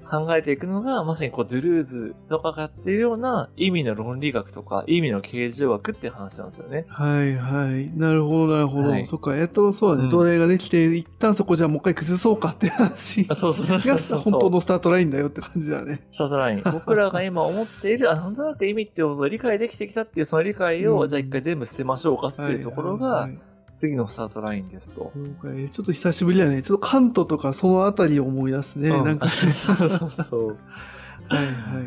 [0.08, 6.84] 考えていくのが、まさにこう、ドゥルーズとかがやっているような意味の論理学とか、意味の形状学っていう話なんですよね。
[6.88, 7.90] はいはい。
[7.96, 8.90] なるほどなるほど。
[8.90, 10.04] はいそっか、えっと、そうだね。
[10.04, 16.06] うん土台ができて、一旦そこじゃあもう一回崩そうかって話あそうそうそうがそう本当のスタートラインだよって感じだね。
[16.10, 16.62] スタートライン。
[16.64, 23.40] 僕らが今思っている、あ、なんとなく意味ってことを理解できてきたっていうその理解を、うんじゃあ一回全部捨てましょうかっていうところがはいはいはい、
[23.80, 25.10] 次のスタートラインですと。
[25.14, 26.62] ちょっと久しぶりだね。
[26.62, 28.90] ちょっとカントとかそのあたりを思い出すね。
[28.90, 29.30] うなんかね。
[29.30, 30.58] そうそうそう。
[31.28, 31.80] はいはいは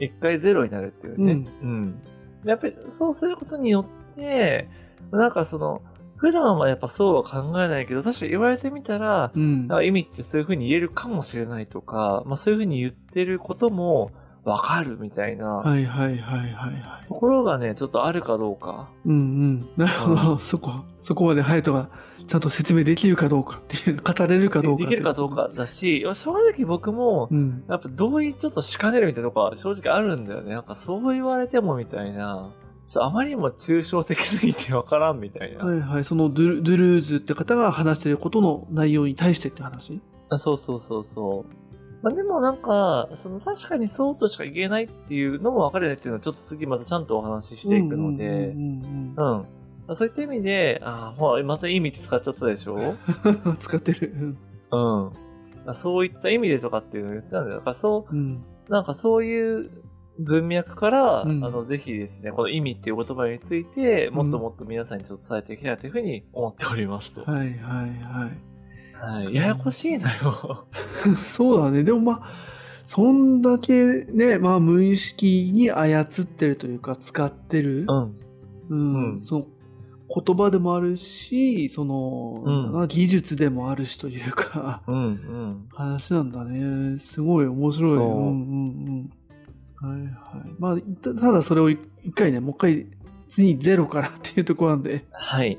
[0.00, 0.06] い。
[0.06, 1.46] 一回ゼロになるっていうね。
[1.62, 2.02] うん。
[2.44, 4.68] やっぱりそうすることによって、
[5.12, 5.80] なんかその、
[6.16, 9.68] 普段はやっぱそうは考えないけど、確かに言われてみたら、うん。
[9.84, 14.10] 意味ってそういう風に言えるかもしれないとか、まあそういう風に言ってることも
[14.44, 17.06] わかるみたいな、はいはいはいはいはい。
[17.06, 18.88] ところがね、ちょっとあるかどうか。
[19.04, 19.68] うんうん。
[19.76, 20.38] なるほど。
[20.38, 20.70] そこ、
[21.02, 21.90] そこまでハヤトが
[22.26, 24.84] ちゃんと説明できるかどうかっていう、語れるかどうか。
[24.84, 25.50] できるかどうか。
[25.54, 27.64] だし、正直僕も、うん。
[27.68, 30.54] やっぱ同意ちょっとしかねるみたいなとこは正直あるんだよね。
[30.54, 32.50] なんかそう言われてもみたいな。
[32.98, 35.64] あまりにも抽象的すぎてわからんみたいな。
[35.64, 36.04] はいはい。
[36.04, 40.00] そのドゥルドゥルーズって方が話してることの内容に対してって話？
[40.28, 41.52] あそうそうそうそう。
[42.02, 49.46] まあ、でもなんか、その確かにそうとしか言えないっていうのも分かれないっていうのはちょっと次またちゃんとお話ししていくので、うんうんうん
[49.88, 49.94] うん。
[49.96, 52.74] そういった意味で、ああ、ほら、また意味って使っちゃったでしょ？
[52.76, 52.78] う
[53.50, 54.36] ん使ってる。
[54.72, 55.10] うん
[55.66, 55.74] うん。
[55.74, 57.58] そういった意味でとかっていうのを言っちゃうんだよ。
[57.58, 58.42] だからそう、うん。
[58.68, 59.70] なんかそういう
[60.20, 67.24] 文脈から、うんあの、ぜひですね、この意味っていう言葉について、もっともっと皆さんにちょっと伝えていきたいなというふうに思っておりますと。
[67.24, 68.49] はいはいはい。
[69.00, 69.34] はい。
[69.34, 70.66] ややこしいのよ。
[71.26, 71.84] そうだね。
[71.84, 72.22] でもまあ、
[72.86, 77.86] そんだけね、まあ無意識に操ってるというか、使ってる。
[77.88, 78.16] うん。
[78.68, 79.12] うん。
[79.12, 79.46] うんその
[80.12, 84.96] 言葉でもあるし、その、うんまあ技術でもあるしというか、うん。
[84.96, 85.66] うん。
[85.72, 86.98] 話なんだね。
[86.98, 87.94] すごい面白い。
[87.94, 88.44] そううん
[88.82, 89.10] うん
[89.80, 90.50] はいはい。
[90.58, 91.78] まあ、たただそれを一
[92.14, 92.86] 回ね、もう一回、
[93.28, 95.06] 次ゼロからっていうところなんで。
[95.12, 95.58] はい。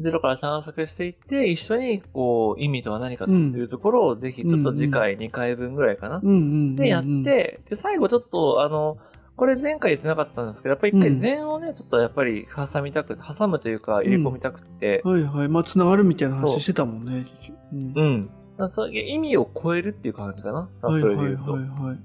[0.00, 6.16] ゼロから探索していって、一緒に、こう、意味とは何かというところを、ぜひ、ちょっと次回2回分ぐらいかな。
[6.16, 6.42] うんうんうんう
[6.72, 6.76] ん。
[6.76, 8.98] で、やって、で、最後ちょっと、あの、
[9.38, 15.48] これ前回言ってなかったんですけど、やっぱり一回うん禅をね、ちょっとやっぱり挟みたく、挟むというか入れ込みたくって、はいはい。
[15.48, 17.24] まあ、つながるみたいな話してたもんね。
[17.72, 17.92] うん。
[17.94, 18.26] うん。
[18.26, 18.34] だか
[18.64, 20.68] らそう意味を超えるっていう感じかな。
[20.82, 21.02] はい。
[21.02, 21.98] はいはいはい。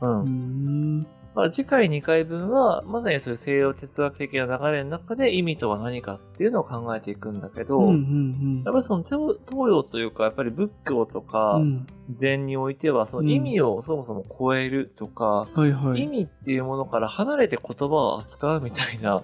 [0.00, 0.28] うんうー。
[0.28, 1.06] ん。
[1.36, 11.62] まあ、次回2回分は、まさにそういう西洋哲学的な流れの中で意味とは何かっていうのを考えていくんだけど、うんうんやっぱりその東東洋というか、やっぱり仏教とかうん。
[11.62, 11.86] うん。
[12.14, 16.02] 禅においては、その意味をそもそも超えるとか、はいはい。
[16.04, 19.22] 意味っていうものから離れて言葉を扱うみたいな、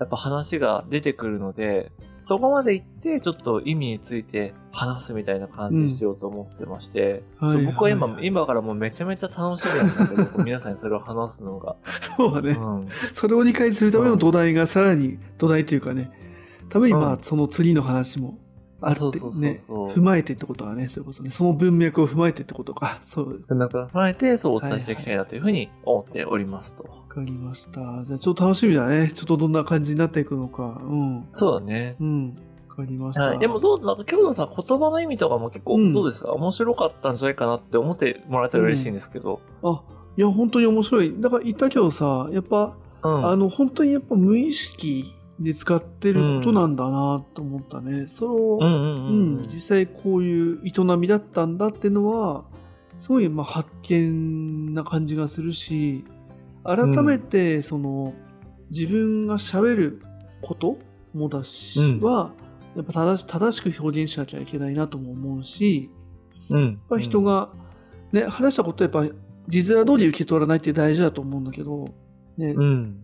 [0.00, 11.76] やっぱ話が出てくるので、そこまで行って、ちょっと意味について話すみたいな感じにしようと思ってまして、うん僕は今、はいはい今からもうめちゃめちゃ楽しみなんだけど、 皆さんにそれを話すのが。
[12.16, 12.52] そうだね。
[12.58, 12.88] うん。
[13.12, 16.10] それを理解するための土台がさらに、土台というかね、
[16.70, 18.38] ためにまあ、うんその次の話も
[18.82, 23.00] あってそうそうそうね、踏まえてってことはね、それこそね、その文脈を踏まえてってことか。
[23.04, 23.44] そう。
[23.48, 26.84] 踏まえて、そうお伝えしていきたいなというふうに思っておりますと。
[26.84, 28.04] わかりました。
[28.04, 29.12] じゃあちょっと楽しみだね。
[29.14, 30.80] ちょっとどんな感じになっていくのか。
[30.82, 31.28] うん。
[31.32, 31.96] そうだね。
[32.00, 32.38] うん。
[32.68, 33.22] わかりました。
[33.26, 33.38] はい。
[33.38, 36.32] でもどう、なんか今日のさ、言葉の意味とかも結構、うんどうですか？
[36.32, 39.40] 面白かったんじゃないかなって思ってもらえたら嬉しいんですけど。
[39.62, 39.82] あ、
[40.16, 41.14] いや、本当に面白い。
[41.20, 43.26] だから言ったけどさ、やっぱ、うん。
[43.26, 48.06] あの、本当にやっぱ無意識で使ってることなんだなと思ったね。
[48.20, 49.42] うんうんううんん。
[49.42, 52.44] 実際こういう営みだったんだっていうのは、
[52.98, 56.04] すごいまあ発見な感じがするし、
[56.62, 58.12] 改めてその、
[58.70, 60.02] 自分が喋る
[60.42, 60.78] こと
[61.14, 62.32] もだし、うんは、
[62.76, 65.90] やっぱ正し正しく表現しなきゃいけないなとも思うし、
[66.50, 66.64] うん。
[66.64, 67.48] やっぱ人が、
[68.12, 69.06] ね、話したことやっぱ
[69.48, 71.94] 字面通り受け取らないって大事だと思うんだけど、
[72.36, 73.00] ね、うん。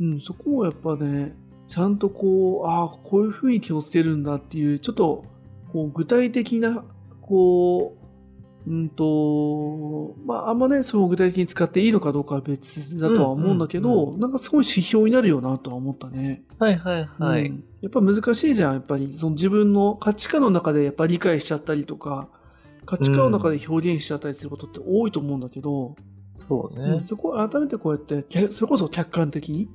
[0.00, 1.34] うん、そこをやっぱね、
[1.68, 5.24] ちゃんとこう、ああ、こういうふうに気をつけるんだっていう、ちょっと、
[5.72, 6.84] こう、具体的な、
[7.20, 7.94] こ
[8.66, 16.42] う、うんと、まあ、あんまね、その具体的に使っていいのかどうかは別だとは思うんだけど、うんうんなんかすごい指標になるよなとは思ったね。
[16.58, 17.46] はいはいはい。
[17.46, 19.14] うんやっぱ難しいじゃん、やっぱり。
[19.16, 22.28] その自分の価値観の中でやっぱ理解しちゃったりとか、
[22.86, 25.94] 価値観の中で表現しちゃったりすることって多いと思うんだけど、
[26.34, 27.04] そうねうん。
[27.04, 29.68] そこを改めてこうやって、けそれこそ客観的に、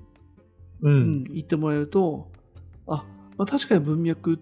[0.84, 0.89] う。
[0.89, 2.27] うんん、言ってもらえると、
[2.88, 3.03] あ、
[3.38, 4.38] まあ、確かに文脈っ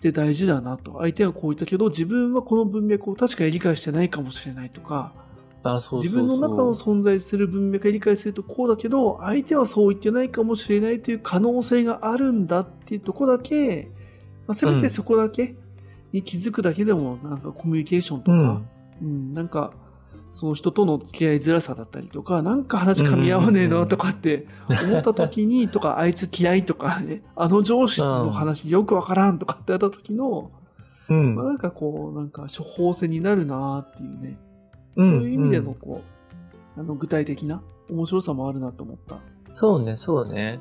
[0.00, 0.98] て大事だなと。
[0.98, 5.12] 相手はこう言ったけど、自分はこの文脈を確かに理解してないかもしれないとか、
[5.62, 6.22] あ、そうそうそう。
[6.22, 13.90] 自分の中の存在する文脈を理解するとこうだけど、相手はそう言ってないかもしれないという可能性があるんだっていうところだけ、
[14.46, 15.54] まあ、せめてそこだけ
[16.12, 18.62] に気づくだけでも、なんかコミュニケーションとか、
[19.02, 19.08] うん。
[19.08, 19.72] うん、なんか、
[20.32, 24.46] その人との付き合いづらさだったりとか、なんか話噛み合わねえなとかって
[24.82, 30.50] 思った時に、とか、 あいつ嫌いとかね、あの上司の話よくわからんとかってやった時の、
[31.10, 34.38] うんまあ、なんかこう、なんか処方箋になるなっていうね、
[34.96, 36.00] うそうんいう意味でのこ
[36.76, 39.18] う、あの具体的な面白さもあるなと思った。
[39.50, 40.60] そうね、そうね。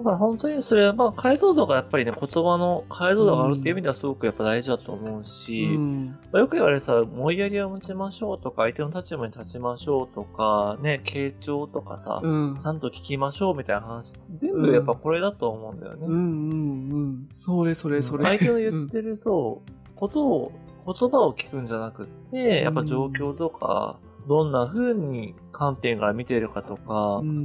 [0.00, 6.06] だから本当にそれは、まあ、解像度がやっぱりね、言葉の解像度があるっていう意味ではすごくやっぱ大事だと思うし、うん。
[6.32, 12.66] まあよく言われるさ、思いやりを持ちましょうとか、相手の立場に立ちましょうとか、ね、傾聴とかさ、うんち。
[12.66, 16.06] ゃんと聞きましょうみたいな話、全部やっぱこれだと思うんだよね。
[16.06, 17.28] うんうんうん。
[17.30, 18.24] それそれそれ。
[18.24, 20.52] 相手の言ってる、そう、ことを、
[20.86, 23.98] 言葉を聞くんじゃなくって、やっぱ状況とか、
[24.28, 27.44] どんな風に観点から見てるかとか、うん。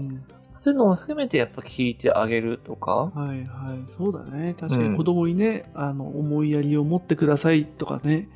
[0.56, 3.84] そういうのも含めてやっぱ聞いてあげるとか、はいはい。
[3.88, 4.56] そうだね。
[4.60, 8.30] 確かに子供にね、あの、思いやりを持ってくださいとかね、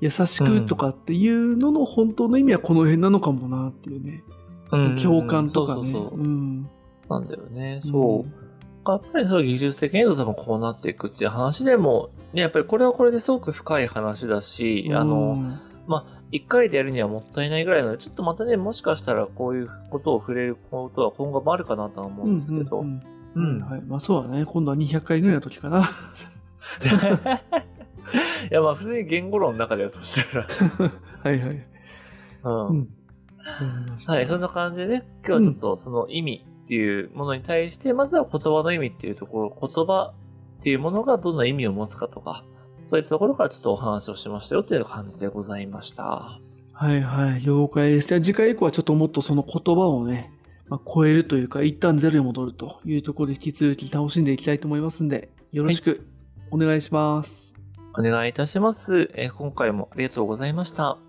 [0.00, 4.22] 優しくとかっていうのの本当の意味はこの辺なのかもなっていうね。
[4.70, 5.82] その共感とかね。
[5.82, 6.22] そうそうそう。
[6.22, 6.68] ん。
[7.08, 7.80] なんだよね。
[7.82, 8.48] そう。
[8.86, 15.36] やっぱりそう技術的に言うと多分こうなっていくっていう話でも、ね、やっぱりこれはこれですごく深い話だし、あの、
[15.86, 22.80] まあ、一回でやるにはもったいないぐらいなので、ちょっとまたね、もしかしたらこういうことを触れることは今後もあるかなとは思うんですけど。
[22.80, 23.02] ううんん
[23.34, 23.82] うんはい。
[23.82, 24.44] まあそうだね。
[24.44, 25.88] 今度は200回ぐらいの時かな。
[28.50, 30.46] いや、まあ普通に言語論の中ではそしたら。
[31.22, 31.66] はいはい。
[32.44, 32.68] うん。
[32.68, 32.88] うん。
[34.06, 40.12] はい、そんな感じでね、今日はちょっとその意味っていうものに対して、まずは言葉の意味っていうところ、言葉
[40.58, 42.44] っていうものがどんな意味を持つかとか、
[42.88, 46.40] そういったところからちょっとお話をしましたよっていう感じでございました。
[46.72, 47.42] はいはい。
[47.42, 48.08] 了解です。
[48.08, 50.32] じゃあ次回以降はちょっともっとその言葉をね、
[50.68, 56.06] まあ、超えるというか、一旦ゼロに戻るというところで引き続き楽しんでいきたいと思いますんで、よろしく
[56.50, 57.54] お願いします。
[57.98, 59.10] お願いいたします。
[59.14, 61.07] えー今回もありがとうございました。